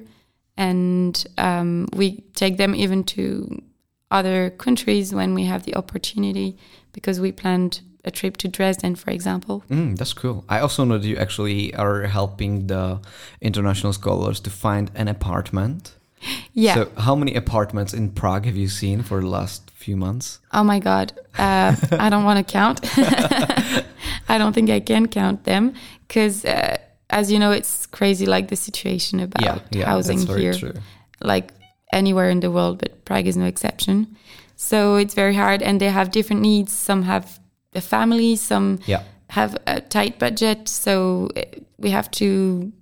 And 0.56 1.24
um, 1.36 1.86
we 1.94 2.24
take 2.34 2.56
them 2.56 2.74
even 2.74 3.04
to 3.04 3.62
other 4.10 4.50
countries 4.50 5.14
when 5.14 5.34
we 5.34 5.44
have 5.44 5.64
the 5.64 5.74
opportunity 5.74 6.56
because 6.92 7.20
we 7.20 7.32
planned 7.32 7.80
a 8.04 8.10
trip 8.10 8.36
to 8.38 8.48
Dresden, 8.48 8.96
for 8.96 9.10
example. 9.10 9.64
Mm, 9.68 9.96
that's 9.98 10.12
cool. 10.12 10.44
I 10.48 10.60
also 10.60 10.84
know 10.84 10.98
that 10.98 11.06
you 11.06 11.16
actually 11.16 11.74
are 11.74 12.02
helping 12.02 12.66
the 12.68 13.00
international 13.40 13.92
scholars 13.92 14.40
to 14.40 14.50
find 14.50 14.90
an 14.94 15.08
apartment. 15.08 15.94
Yeah. 16.52 16.74
So, 16.74 16.90
how 16.96 17.14
many 17.14 17.36
apartments 17.36 17.94
in 17.94 18.10
Prague 18.10 18.44
have 18.46 18.56
you 18.56 18.66
seen 18.68 19.02
for 19.02 19.20
the 19.20 19.28
last 19.28 19.70
few 19.70 19.96
months? 19.96 20.40
Oh 20.52 20.64
my 20.64 20.80
God. 20.80 21.12
Uh, 21.38 21.76
I 21.92 22.10
don't 22.10 22.24
want 22.24 22.44
to 22.44 22.52
count. 22.52 22.80
I 24.28 24.38
don't 24.38 24.52
think 24.52 24.68
I 24.68 24.80
can 24.80 25.06
count 25.06 25.44
them 25.44 25.74
because, 26.08 26.44
uh, 26.44 26.78
as 27.10 27.30
you 27.30 27.38
know, 27.38 27.52
it's 27.52 27.86
crazy 27.86 28.26
like 28.26 28.48
the 28.48 28.56
situation 28.56 29.20
about 29.20 29.44
yeah, 29.44 29.58
yeah, 29.70 29.86
housing 29.86 30.18
that's 30.18 30.28
very 30.30 30.40
here, 30.40 30.54
true. 30.54 30.74
like 31.20 31.52
anywhere 31.92 32.30
in 32.30 32.40
the 32.40 32.50
world, 32.50 32.78
but 32.78 33.04
Prague 33.04 33.26
is 33.26 33.36
no 33.36 33.46
exception. 33.46 34.16
So 34.56 34.96
it's 34.96 35.14
very 35.14 35.34
hard, 35.34 35.62
and 35.62 35.80
they 35.80 35.90
have 35.90 36.10
different 36.10 36.42
needs. 36.42 36.72
Some 36.72 37.02
have 37.02 37.38
a 37.74 37.80
family, 37.80 38.36
some 38.36 38.78
Yeah, 38.86 39.02
have 39.30 39.56
a 39.66 39.80
tight 39.80 40.18
budget. 40.18 40.68
So 40.68 41.28
uh, 41.36 41.42
we 41.78 41.90
have 41.90 42.10
to 42.12 42.72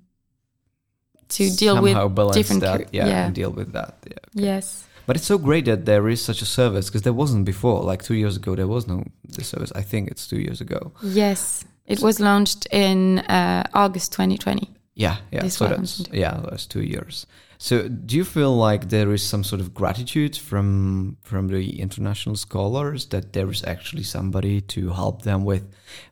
to 1.29 1.51
deal 1.51 1.75
somehow 1.75 2.07
with 2.07 2.35
different 2.35 2.63
that. 2.63 2.95
yeah, 2.95 3.07
yeah. 3.07 3.27
and 3.27 3.35
deal 3.35 3.51
with 3.51 3.73
that. 3.73 3.95
Yeah. 4.07 4.19
yes. 4.33 4.87
But 5.07 5.17
it's 5.17 5.27
so 5.27 5.39
great 5.39 5.67
that 5.67 5.85
there 5.85 6.09
is 6.09 6.25
such 6.25 6.43
a 6.43 6.47
service 6.47 6.87
because 6.87 7.03
there 7.03 7.13
wasn't 7.13 7.45
before. 7.45 7.83
Like 7.83 8.03
two 8.03 8.15
years 8.15 8.37
ago, 8.37 8.57
there 8.57 8.67
was 8.67 8.87
no 8.89 9.05
this 9.23 9.49
service. 9.49 9.73
I 9.75 9.83
think 9.83 10.11
it's 10.11 10.27
two 10.27 10.41
years 10.41 10.61
ago. 10.61 10.93
Yes, 11.03 11.65
it 11.87 12.01
was 12.01 12.19
launched 12.19 12.67
in 12.73 13.21
uh, 13.21 13.65
August 13.73 14.13
2020. 14.13 14.69
Yeah, 14.95 15.17
yeah. 15.31 15.43
This 15.43 15.57
so 15.57 15.69
was 15.69 15.99
that's 15.99 16.13
yeah, 16.13 16.41
that's 16.49 16.67
two 16.67 16.83
years. 16.83 17.27
So 17.59 17.89
do 17.89 18.17
you 18.17 18.25
feel 18.25 18.55
like 18.55 18.89
there 18.89 19.13
is 19.13 19.23
some 19.23 19.45
sort 19.45 19.61
of 19.61 19.73
gratitude 19.73 20.37
from 20.37 21.17
from 21.23 21.49
the 21.49 21.81
international 21.81 22.37
scholars 22.37 23.07
that 23.07 23.33
there 23.33 23.51
is 23.51 23.65
actually 23.65 24.03
somebody 24.05 24.61
to 24.61 24.91
help 24.91 25.23
them 25.23 25.45
with 25.45 25.65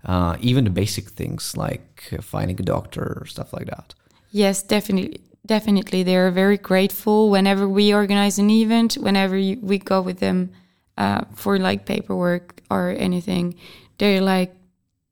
uh, 0.04 0.36
even 0.40 0.64
the 0.64 0.70
basic 0.70 1.10
things 1.10 1.56
like 1.56 2.08
uh, 2.12 2.22
finding 2.22 2.60
a 2.60 2.64
doctor 2.64 3.18
or 3.20 3.26
stuff 3.26 3.52
like 3.52 3.66
that? 3.66 3.94
Yes, 4.30 4.62
definitely. 4.62 5.20
Definitely. 5.46 6.02
They're 6.04 6.30
very 6.30 6.56
grateful 6.56 7.28
whenever 7.28 7.68
we 7.68 7.92
organize 7.92 8.38
an 8.38 8.48
event, 8.48 8.94
whenever 8.94 9.36
you, 9.36 9.58
we 9.60 9.78
go 9.78 10.00
with 10.00 10.18
them 10.18 10.50
uh, 10.96 11.24
for 11.34 11.58
like 11.58 11.84
paperwork 11.84 12.62
or 12.70 12.94
anything. 12.96 13.54
They're 13.98 14.22
like 14.22 14.54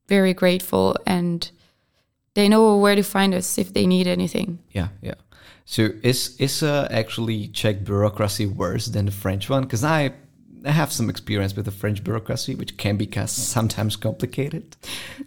very 0.07 0.33
grateful 0.33 0.97
and 1.05 1.49
they 2.33 2.49
know 2.49 2.77
where 2.77 2.95
to 2.95 3.03
find 3.03 3.33
us 3.33 3.57
if 3.57 3.73
they 3.73 3.85
need 3.85 4.07
anything. 4.07 4.59
Yeah, 4.71 4.87
yeah. 5.01 5.13
So 5.65 5.89
is 6.03 6.35
is 6.39 6.61
uh, 6.63 6.87
actually 6.91 7.47
Czech 7.47 7.83
bureaucracy 7.83 8.45
worse 8.45 8.91
than 8.91 9.05
the 9.05 9.11
French 9.11 9.49
one? 9.49 9.63
Because 9.63 9.83
I 9.83 10.11
I 10.65 10.71
have 10.71 10.91
some 10.91 11.09
experience 11.09 11.55
with 11.55 11.65
the 11.65 11.71
French 11.71 12.03
bureaucracy, 12.03 12.55
which 12.55 12.77
can 12.77 12.97
be 12.97 13.09
sometimes 13.27 13.95
complicated. 13.97 14.63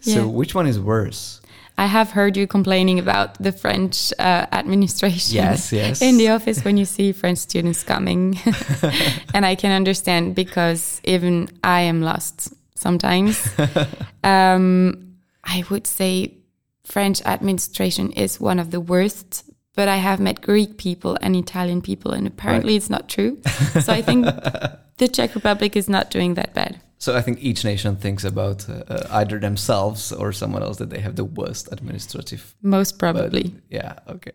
So 0.01 0.11
Yeah. 0.11 0.25
which 0.27 0.55
one 0.55 0.67
is 0.69 0.79
worse? 0.79 1.41
I 1.79 1.87
have 1.87 2.13
heard 2.13 2.37
you 2.39 2.47
complaining 2.47 2.99
about 2.99 3.35
the 3.43 3.53
French 3.53 4.11
uh, 4.19 4.47
administration 4.51 5.35
Yes, 5.37 5.73
yes. 5.73 6.01
in 6.01 6.17
the 6.17 6.31
office 6.31 6.65
when 6.65 6.79
you 6.79 6.87
see 6.87 7.13
French 7.13 7.39
students 7.39 7.83
coming. 7.83 8.39
and 9.35 9.45
I 9.45 9.57
can 9.57 9.73
understand 9.73 10.35
because 10.35 11.03
even 11.05 11.49
I 11.63 11.83
am 11.83 12.01
lost 12.01 12.55
sometimes. 12.75 13.47
um, 14.25 15.17
I 15.45 15.65
would 15.71 15.87
say 15.87 16.39
French 16.85 17.21
administration 17.27 18.11
is 18.13 18.41
one 18.41 18.59
of 18.59 18.71
the 18.71 18.81
worst, 18.81 19.45
but 19.77 19.87
I 19.89 19.97
have 19.97 20.19
met 20.19 20.41
Greek 20.41 20.79
people 20.79 21.17
and 21.21 21.37
Italian 21.37 21.81
people, 21.81 22.11
and 22.13 22.27
apparently 22.27 22.75
it's 22.75 22.91
not 22.91 23.09
true. 23.09 23.39
So 23.81 23.93
I 23.93 24.03
think 24.03 24.25
the 24.97 25.09
Czech 25.09 25.35
Republic 25.35 25.77
is 25.77 25.89
not 25.89 26.11
doing 26.11 26.35
that 26.35 26.55
bad. 26.55 26.81
So 26.99 27.15
I 27.15 27.23
think 27.23 27.39
each 27.41 27.63
nation 27.65 27.97
thinks 27.97 28.25
about 28.25 28.69
uh, 28.69 28.83
uh, 28.89 29.07
either 29.11 29.39
themselves 29.39 30.13
or 30.13 30.33
someone 30.33 30.63
else 30.63 30.79
that 30.79 30.91
they 30.91 31.01
have 31.01 31.15
the 31.15 31.25
worst 31.25 31.69
administrative. 31.71 32.55
Most 32.63 32.93
but- 32.93 32.99
probably. 32.99 33.55
yeah. 33.71 33.99
Okay. 34.09 34.33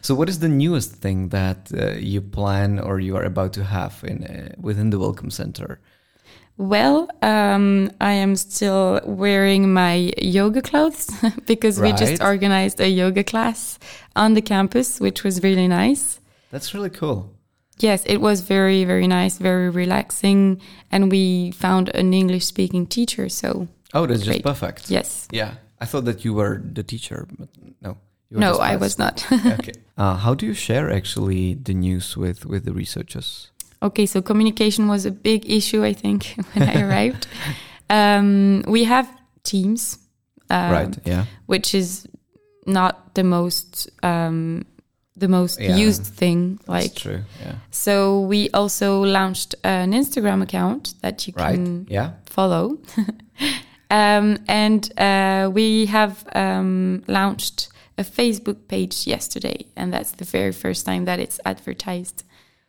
So 0.00 0.14
what 0.14 0.28
is 0.28 0.38
the 0.38 0.48
newest 0.48 0.92
thing 0.92 1.28
that 1.30 1.70
uh, 1.74 1.98
you 1.98 2.22
plan 2.22 2.78
or 2.78 2.98
you 2.98 3.16
are 3.16 3.24
about 3.24 3.52
to 3.54 3.64
have 3.64 4.02
in 4.04 4.24
uh, 4.24 4.54
within 4.58 4.90
the 4.90 4.98
Welcome 4.98 5.30
Center? 5.30 5.80
Well, 6.58 7.08
um, 7.20 7.90
I 8.00 8.12
am 8.12 8.34
still 8.36 9.00
wearing 9.04 9.72
my 9.72 10.12
yoga 10.16 10.62
clothes 10.62 11.10
because 11.46 11.78
we 11.78 11.92
just 11.92 12.22
organized 12.22 12.80
a 12.80 12.88
yoga 12.88 13.22
class 13.24 13.78
on 14.14 14.34
the 14.34 14.40
campus, 14.42 14.98
which 14.98 15.22
was 15.22 15.42
really 15.42 15.68
nice. 15.68 16.18
That's 16.50 16.72
really 16.72 16.90
cool. 16.90 17.30
Yes, 17.78 18.04
it 18.06 18.18
was 18.22 18.40
very, 18.40 18.84
very 18.84 19.06
nice, 19.06 19.36
very 19.36 19.68
relaxing. 19.68 20.60
And 20.90 21.10
we 21.10 21.50
found 21.50 21.90
an 21.94 22.14
English 22.14 22.46
speaking 22.46 22.86
teacher. 22.86 23.28
So, 23.28 23.68
Oh, 23.92 24.06
that's 24.06 24.24
Great. 24.24 24.42
just 24.42 24.44
perfect. 24.44 24.90
yes. 24.90 25.28
Yeah. 25.30 25.54
I 25.78 25.84
thought 25.84 26.06
that 26.06 26.24
you 26.24 26.32
were 26.32 26.62
the 26.72 26.82
teacher, 26.82 27.28
but 27.38 27.48
no. 27.82 27.98
You 28.30 28.38
No, 28.38 28.56
I 28.56 28.76
was 28.76 28.98
not. 28.98 29.24
okay. 29.32 29.72
Uh, 29.96 30.16
how 30.16 30.34
do 30.34 30.46
you 30.46 30.54
share 30.54 30.90
actually 30.90 31.54
the 31.54 31.74
news 31.74 32.16
with 32.16 32.44
with 32.46 32.64
the 32.64 32.72
researchers? 32.72 33.50
Okay, 33.82 34.06
so 34.06 34.22
communication 34.22 34.88
was 34.88 35.06
a 35.06 35.10
big 35.10 35.48
issue, 35.50 35.84
I 35.84 35.92
think, 35.94 36.34
when 36.54 36.68
I 36.68 36.82
arrived. 36.82 37.26
Um, 37.90 38.62
we 38.66 38.84
have 38.84 39.08
teams. 39.42 39.98
Um, 40.48 40.70
right. 40.72 40.98
Yeah. 41.04 41.24
which 41.46 41.74
is 41.74 42.06
not 42.66 43.14
the 43.14 43.24
most 43.24 43.90
um, 44.04 44.64
the 45.16 45.26
most 45.28 45.60
Yeah, 45.60 45.76
used 45.76 46.04
thing. 46.06 46.56
That's 46.58 46.68
Like 46.68 46.94
true. 46.94 47.22
Yeah. 47.44 47.54
so, 47.70 48.20
we 48.20 48.48
also 48.50 49.02
launched 49.02 49.54
an 49.64 49.92
Instagram 49.92 50.42
account 50.42 50.94
that 51.00 51.26
you 51.26 51.32
Right. 51.36 51.54
can 51.54 51.86
Yeah. 51.90 52.10
follow, 52.26 52.78
um, 53.90 54.38
and 54.48 54.90
uh, 54.98 55.50
we 55.52 55.86
have 55.86 56.24
um, 56.34 57.02
launched 57.08 57.68
a 57.98 58.04
Facebook 58.04 58.68
page 58.68 59.06
yesterday, 59.06 59.66
and 59.76 59.92
that's 59.92 60.12
the 60.12 60.24
very 60.24 60.52
first 60.52 60.86
time 60.86 61.06
that 61.06 61.18
it's 61.18 61.40
advertised 61.44 62.22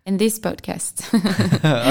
in 0.07 0.17
this 0.17 0.39
podcast. 0.39 1.13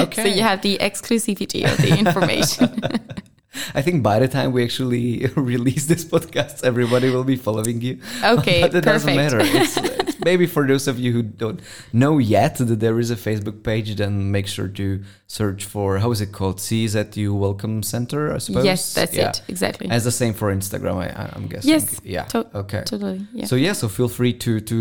okay. 0.03 0.15
so 0.23 0.27
you 0.27 0.41
have 0.41 0.61
the 0.61 0.77
exclusivity 0.79 1.63
of 1.71 1.77
the 1.77 1.97
information. 1.97 2.81
I 3.73 3.81
think 3.81 4.03
by 4.03 4.19
the 4.19 4.27
time 4.27 4.51
we 4.51 4.63
actually 4.63 5.27
release 5.35 5.85
this 5.85 6.03
podcast, 6.03 6.63
everybody 6.63 7.09
will 7.09 7.23
be 7.23 7.37
following 7.37 7.81
you. 7.81 7.99
Okay, 8.23 8.61
but 8.61 8.75
it 8.75 8.81
doesn't 8.81 9.15
perfect. 9.15 9.33
matter. 9.33 9.39
It's, 9.41 9.77
it's 9.77 9.86
maybe 10.29 10.45
for 10.55 10.63
those 10.67 10.85
of 10.91 10.95
you 11.03 11.11
who 11.15 11.23
don't 11.43 11.59
know 11.93 12.13
yet 12.37 12.53
that 12.69 12.79
there 12.85 12.97
is 13.03 13.09
a 13.11 13.15
Facebook 13.27 13.57
page, 13.69 13.89
then 14.01 14.13
make 14.31 14.47
sure 14.55 14.67
to 14.81 14.87
search 15.27 15.61
for 15.73 15.87
how 16.03 16.11
is 16.15 16.21
it 16.25 16.31
called? 16.37 16.57
CZU 16.59 17.29
Welcome 17.45 17.83
Center, 17.83 18.21
I 18.35 18.39
suppose. 18.39 18.65
yes, 18.65 18.93
that's 18.93 19.15
Yeah. 19.15 19.29
it 19.29 19.41
exactly. 19.47 19.87
As 19.97 20.03
the 20.03 20.11
same 20.11 20.33
for 20.33 20.47
Instagram, 20.59 20.95
I, 21.05 21.07
I'm 21.35 21.47
guessing. 21.47 21.71
Yes, 21.73 21.83
Yeah. 22.03 22.25
to- 22.33 22.49
okay. 22.63 22.83
totally. 22.85 23.19
Yeah. 23.33 23.45
So 23.51 23.55
yeah, 23.55 23.73
so 23.73 23.87
feel 23.87 24.09
free 24.09 24.33
to 24.45 24.51
to 24.71 24.77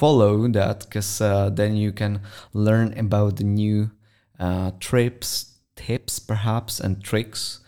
follow 0.00 0.32
that 0.48 0.78
because 0.84 1.20
uh, 1.20 1.50
then 1.58 1.72
you 1.84 1.92
can 1.92 2.12
learn 2.66 2.88
about 3.04 3.36
the 3.36 3.44
new 3.44 3.90
uh, 4.38 4.70
trips, 4.80 5.28
tips, 5.76 6.18
perhaps, 6.32 6.80
and 6.84 7.02
tricks. 7.10 7.60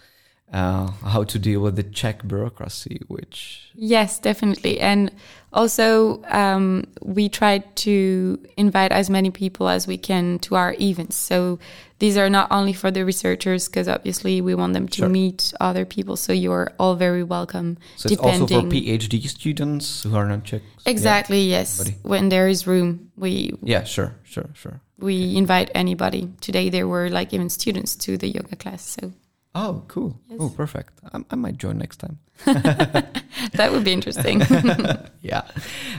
Uh, 0.53 0.87
how 1.05 1.23
to 1.25 1.39
deal 1.39 1.61
with 1.61 1.77
the 1.77 1.83
Czech 1.83 2.27
bureaucracy, 2.27 3.01
which 3.09 3.71
Yes, 3.75 4.19
definitely. 4.19 4.81
And 4.81 5.11
also, 5.53 6.23
um, 6.31 6.85
we 7.03 7.29
try 7.29 7.59
to 7.59 8.39
invite 8.57 8.91
as 8.91 9.11
many 9.11 9.31
people 9.31 9.69
as 9.69 9.87
we 9.87 9.99
can 9.99 10.39
to 10.41 10.55
our 10.57 10.75
events. 10.81 11.17
So 11.17 11.59
these 11.99 12.17
are 12.17 12.31
not 12.31 12.49
only 12.51 12.73
for 12.73 12.91
the 12.91 13.05
researchers, 13.05 13.69
because 13.69 13.89
obviously 13.89 14.41
we 14.41 14.55
want 14.55 14.73
them 14.73 14.89
to 14.89 14.97
Sure. 15.03 15.09
meet 15.09 15.53
other 15.61 15.85
people. 15.85 16.17
So 16.17 16.33
you're 16.33 16.73
all 16.79 16.97
very 16.97 17.23
welcome. 17.23 17.77
so 17.97 18.09
it's 18.09 18.21
also 18.23 18.47
for 18.47 18.63
PhD 18.69 19.29
students 19.29 20.03
who 20.03 20.17
are 20.17 20.27
not 20.27 20.45
Czech. 20.45 20.63
Exactly. 20.87 21.43
Yes. 21.51 21.81
Everybody. 21.81 22.09
When 22.09 22.29
there 22.31 22.49
is 22.49 22.67
room, 22.67 23.11
we 23.19 23.53
Yeah, 23.63 23.85
sure, 23.85 24.15
sure, 24.25 24.49
sure. 24.55 24.81
we 24.99 25.37
invite 25.37 25.71
anybody. 25.75 26.29
Today 26.41 26.71
there 26.71 26.89
were 26.89 27.11
like 27.11 27.35
even 27.35 27.51
students 27.51 27.97
to 27.97 28.17
the 28.17 28.29
yoga 28.29 28.57
class. 28.57 28.97
So 29.01 29.13
Oh, 29.61 29.83
cool. 29.89 30.21
Yes. 30.29 30.39
Oh, 30.41 30.51
perfect. 30.51 31.01
I, 31.13 31.19
I 31.31 31.35
might 31.35 31.59
join 31.59 31.79
next 31.79 31.97
time. 31.97 32.19
that 32.45 33.73
would 33.73 33.83
be 33.83 33.93
interesting. 33.93 34.41
yeah. 35.21 35.43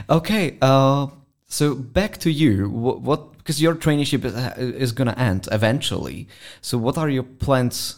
Okay. 0.08 0.56
Uh, 0.62 1.08
so 1.46 1.74
back 1.74 2.16
to 2.18 2.30
you. 2.30 2.70
What, 2.70 3.02
what 3.02 3.36
because 3.36 3.60
your 3.60 3.74
traineeship 3.74 4.24
is, 4.24 4.34
is 4.74 4.92
going 4.92 5.08
to 5.08 5.18
end 5.18 5.46
eventually. 5.52 6.26
So 6.62 6.78
what 6.78 6.96
are 6.96 7.10
your 7.10 7.22
plans 7.22 7.96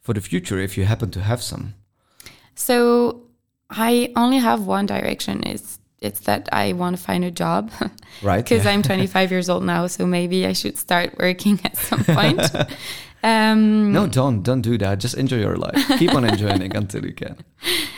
for 0.00 0.14
the 0.14 0.22
future 0.22 0.58
if 0.58 0.78
you 0.78 0.86
happen 0.86 1.10
to 1.10 1.20
have 1.20 1.42
some? 1.42 1.74
So 2.54 3.24
I 3.68 4.10
only 4.16 4.38
have 4.38 4.66
one 4.66 4.86
direction. 4.86 5.42
It's 5.44 5.78
it's 6.00 6.20
that 6.20 6.48
I 6.52 6.74
want 6.74 6.96
to 6.96 7.02
find 7.02 7.24
a 7.24 7.30
job 7.30 7.70
Right. 8.22 8.44
because 8.44 8.64
yeah. 8.64 8.72
I'm 8.72 8.82
25 8.82 9.30
years 9.30 9.48
old 9.48 9.64
now. 9.64 9.86
So 9.86 10.06
maybe 10.06 10.46
I 10.46 10.52
should 10.52 10.78
start 10.78 11.18
working 11.18 11.60
at 11.64 11.76
some 11.76 12.04
point. 12.04 12.40
Um, 13.24 13.92
No, 13.92 14.06
don't 14.06 14.42
don't 14.42 14.62
do 14.62 14.76
that. 14.78 15.00
Just 15.02 15.16
enjoy 15.16 15.38
your 15.38 15.56
life. 15.56 15.98
Keep 15.98 16.14
on 16.14 16.24
enjoying 16.24 16.62
it 16.62 16.76
until 16.76 17.04
you 17.04 17.14
can. 17.14 17.36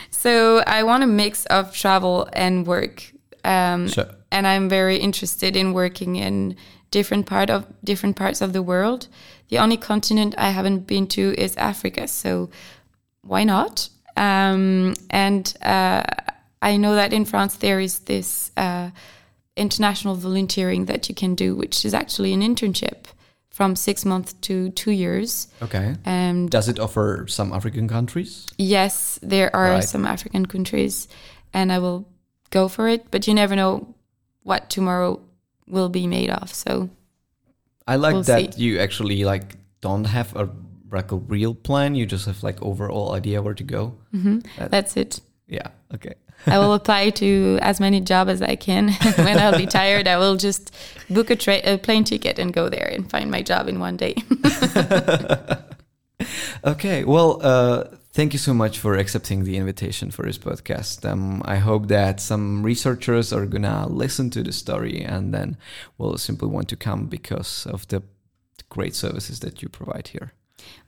So 0.09 0.63
I 0.65 0.83
want 0.83 1.03
a 1.03 1.07
mix 1.07 1.45
of 1.45 1.71
travel 1.73 2.27
and 2.33 2.65
work. 2.65 3.03
Um, 3.43 3.87
Sure. 3.87 4.09
and 4.31 4.47
I'm 4.47 4.67
very 4.69 4.97
interested 4.97 5.55
in 5.55 5.73
working 5.73 6.15
in 6.15 6.55
different 6.91 7.25
part 7.27 7.49
of 7.49 7.65
different 7.83 8.15
parts 8.15 8.41
of 8.41 8.51
the 8.51 8.61
world. 8.61 9.07
The 9.49 9.59
only 9.59 9.77
continent 9.77 10.33
I 10.37 10.49
haven't 10.49 10.87
been 10.87 11.07
to 11.07 11.21
is 11.37 11.55
Africa. 11.57 12.07
So 12.07 12.49
why 13.21 13.43
not? 13.43 13.89
Um, 14.17 14.93
and 15.09 15.53
uh, 15.61 16.03
I 16.61 16.77
know 16.77 16.95
that 16.95 17.13
in 17.13 17.25
France 17.25 17.57
there 17.57 17.79
is 17.79 17.99
this 17.99 18.51
uh, 18.57 18.89
international 19.55 20.15
volunteering 20.15 20.85
that 20.87 21.07
you 21.09 21.15
can 21.15 21.35
do, 21.35 21.55
which 21.55 21.85
is 21.85 21.93
actually 21.93 22.33
an 22.33 22.41
internship 22.41 23.05
from 23.57 23.75
six 23.75 24.05
months 24.05 24.33
to 24.41 24.69
two 24.69 24.91
years. 24.91 25.47
Okay. 25.63 25.95
And 26.05 26.47
Does 26.51 26.67
it 26.69 26.79
offer 26.79 27.25
some 27.27 27.51
African 27.55 27.87
countries? 27.87 28.45
yes, 28.59 29.19
there 29.23 29.49
are 29.55 29.71
Right. 29.73 29.83
some 29.89 30.05
African 30.07 30.45
countries, 30.45 31.07
and 31.53 31.71
I 31.71 31.79
will 31.79 32.05
go 32.51 32.67
for 32.69 32.87
it. 32.87 33.09
But 33.11 33.25
you 33.27 33.33
never 33.33 33.55
know 33.55 33.95
what 34.43 34.69
tomorrow 34.69 35.19
will 35.67 35.89
be 35.89 36.05
made 36.07 36.29
of. 36.29 36.53
So 36.53 36.89
I 37.87 37.95
like 37.95 38.13
We'll 38.13 38.23
that 38.23 38.53
see. 38.53 38.61
you 38.63 38.79
actually 38.79 39.23
like 39.25 39.55
don't 39.81 40.05
have 40.05 40.35
a 40.35 40.49
like 40.91 41.11
a 41.11 41.17
real 41.17 41.53
plan. 41.55 41.95
You 41.95 42.05
just 42.05 42.25
have 42.27 42.43
like 42.43 42.61
overall 42.61 43.15
idea 43.17 43.41
where 43.41 43.55
to 43.55 43.63
go. 43.63 43.93
Mm-hmm. 44.13 44.39
That- 44.57 44.71
that's 44.71 44.95
it. 44.97 45.21
Yeah. 45.47 45.67
Okay. 45.95 46.13
I 46.45 46.59
will 46.59 46.73
apply 46.73 47.09
to 47.11 47.59
as 47.61 47.79
many 47.79 47.99
jobs 47.99 48.31
as 48.31 48.41
I 48.41 48.55
can. 48.55 48.91
when 49.15 49.39
I'll 49.39 49.57
be 49.57 49.65
tired, 49.65 50.07
I 50.07 50.17
will 50.17 50.37
just 50.37 50.73
book 51.09 51.29
a, 51.29 51.35
tra- 51.35 51.61
a 51.63 51.77
plane 51.77 52.03
ticket 52.03 52.39
and 52.39 52.53
go 52.53 52.69
there 52.69 52.87
and 52.87 53.09
find 53.09 53.29
my 53.31 53.41
job 53.41 53.67
in 53.67 53.79
one 53.79 53.97
day. 53.97 54.15
Okay. 56.63 57.03
Well, 57.03 57.39
uh, 57.43 57.85
thank 58.11 58.33
you 58.33 58.39
so 58.39 58.53
much 58.53 58.79
for 58.79 58.95
accepting 58.95 59.43
the 59.43 59.57
invitation 59.57 60.11
for 60.11 60.25
this 60.25 60.37
podcast. 60.37 61.09
Um, 61.09 61.41
I 61.45 61.57
hope 61.57 61.87
that 61.87 62.19
some 62.19 62.63
researchers 62.63 63.31
are 63.31 63.45
gonna 63.45 63.87
listen 63.87 64.29
to 64.31 64.43
the 64.43 64.51
story 64.51 65.01
and 65.01 65.33
then 65.33 65.57
will 65.97 66.17
simply 66.17 66.49
want 66.49 66.67
to 66.69 66.75
come 66.75 67.05
because 67.05 67.65
of 67.67 67.87
the 67.87 68.01
great 68.69 68.95
services 68.95 69.39
that 69.41 69.61
you 69.61 69.69
provide 69.69 70.09
here. 70.09 70.33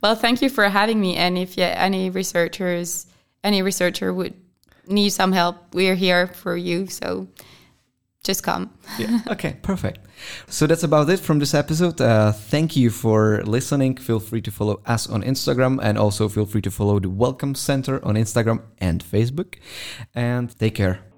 well, 0.02 0.14
thank 0.14 0.42
you 0.42 0.50
for 0.50 0.68
having 0.68 1.00
me. 1.00 1.16
And 1.16 1.38
if 1.38 1.56
yeah, 1.56 1.74
any 1.78 2.10
researchers, 2.10 3.06
any 3.44 3.62
researcher 3.62 4.12
would 4.12 4.34
need 4.90 5.10
some 5.10 5.32
help, 5.32 5.74
we're 5.74 5.94
here 5.94 6.26
for 6.26 6.56
you. 6.56 6.86
So 6.86 7.28
just 8.22 8.42
come. 8.42 8.70
yeah. 8.98 9.20
Okay, 9.28 9.56
perfect. 9.62 10.00
So 10.48 10.66
that's 10.66 10.82
about 10.82 11.08
it 11.08 11.20
from 11.20 11.38
this 11.38 11.54
episode. 11.54 12.00
Uh, 12.00 12.32
thank 12.32 12.76
you 12.76 12.90
for 12.90 13.42
listening. 13.44 13.96
Feel 13.96 14.20
free 14.20 14.42
to 14.42 14.50
follow 14.50 14.82
us 14.86 15.08
on 15.08 15.22
Instagram 15.22 15.78
and 15.82 15.96
also 15.96 16.28
feel 16.28 16.46
free 16.46 16.62
to 16.62 16.70
follow 16.70 17.00
the 17.00 17.08
Welcome 17.08 17.54
Center 17.54 18.04
on 18.04 18.16
Instagram 18.16 18.62
and 18.78 19.02
Facebook. 19.02 19.54
And 20.14 20.56
take 20.58 20.74
care. 20.74 21.09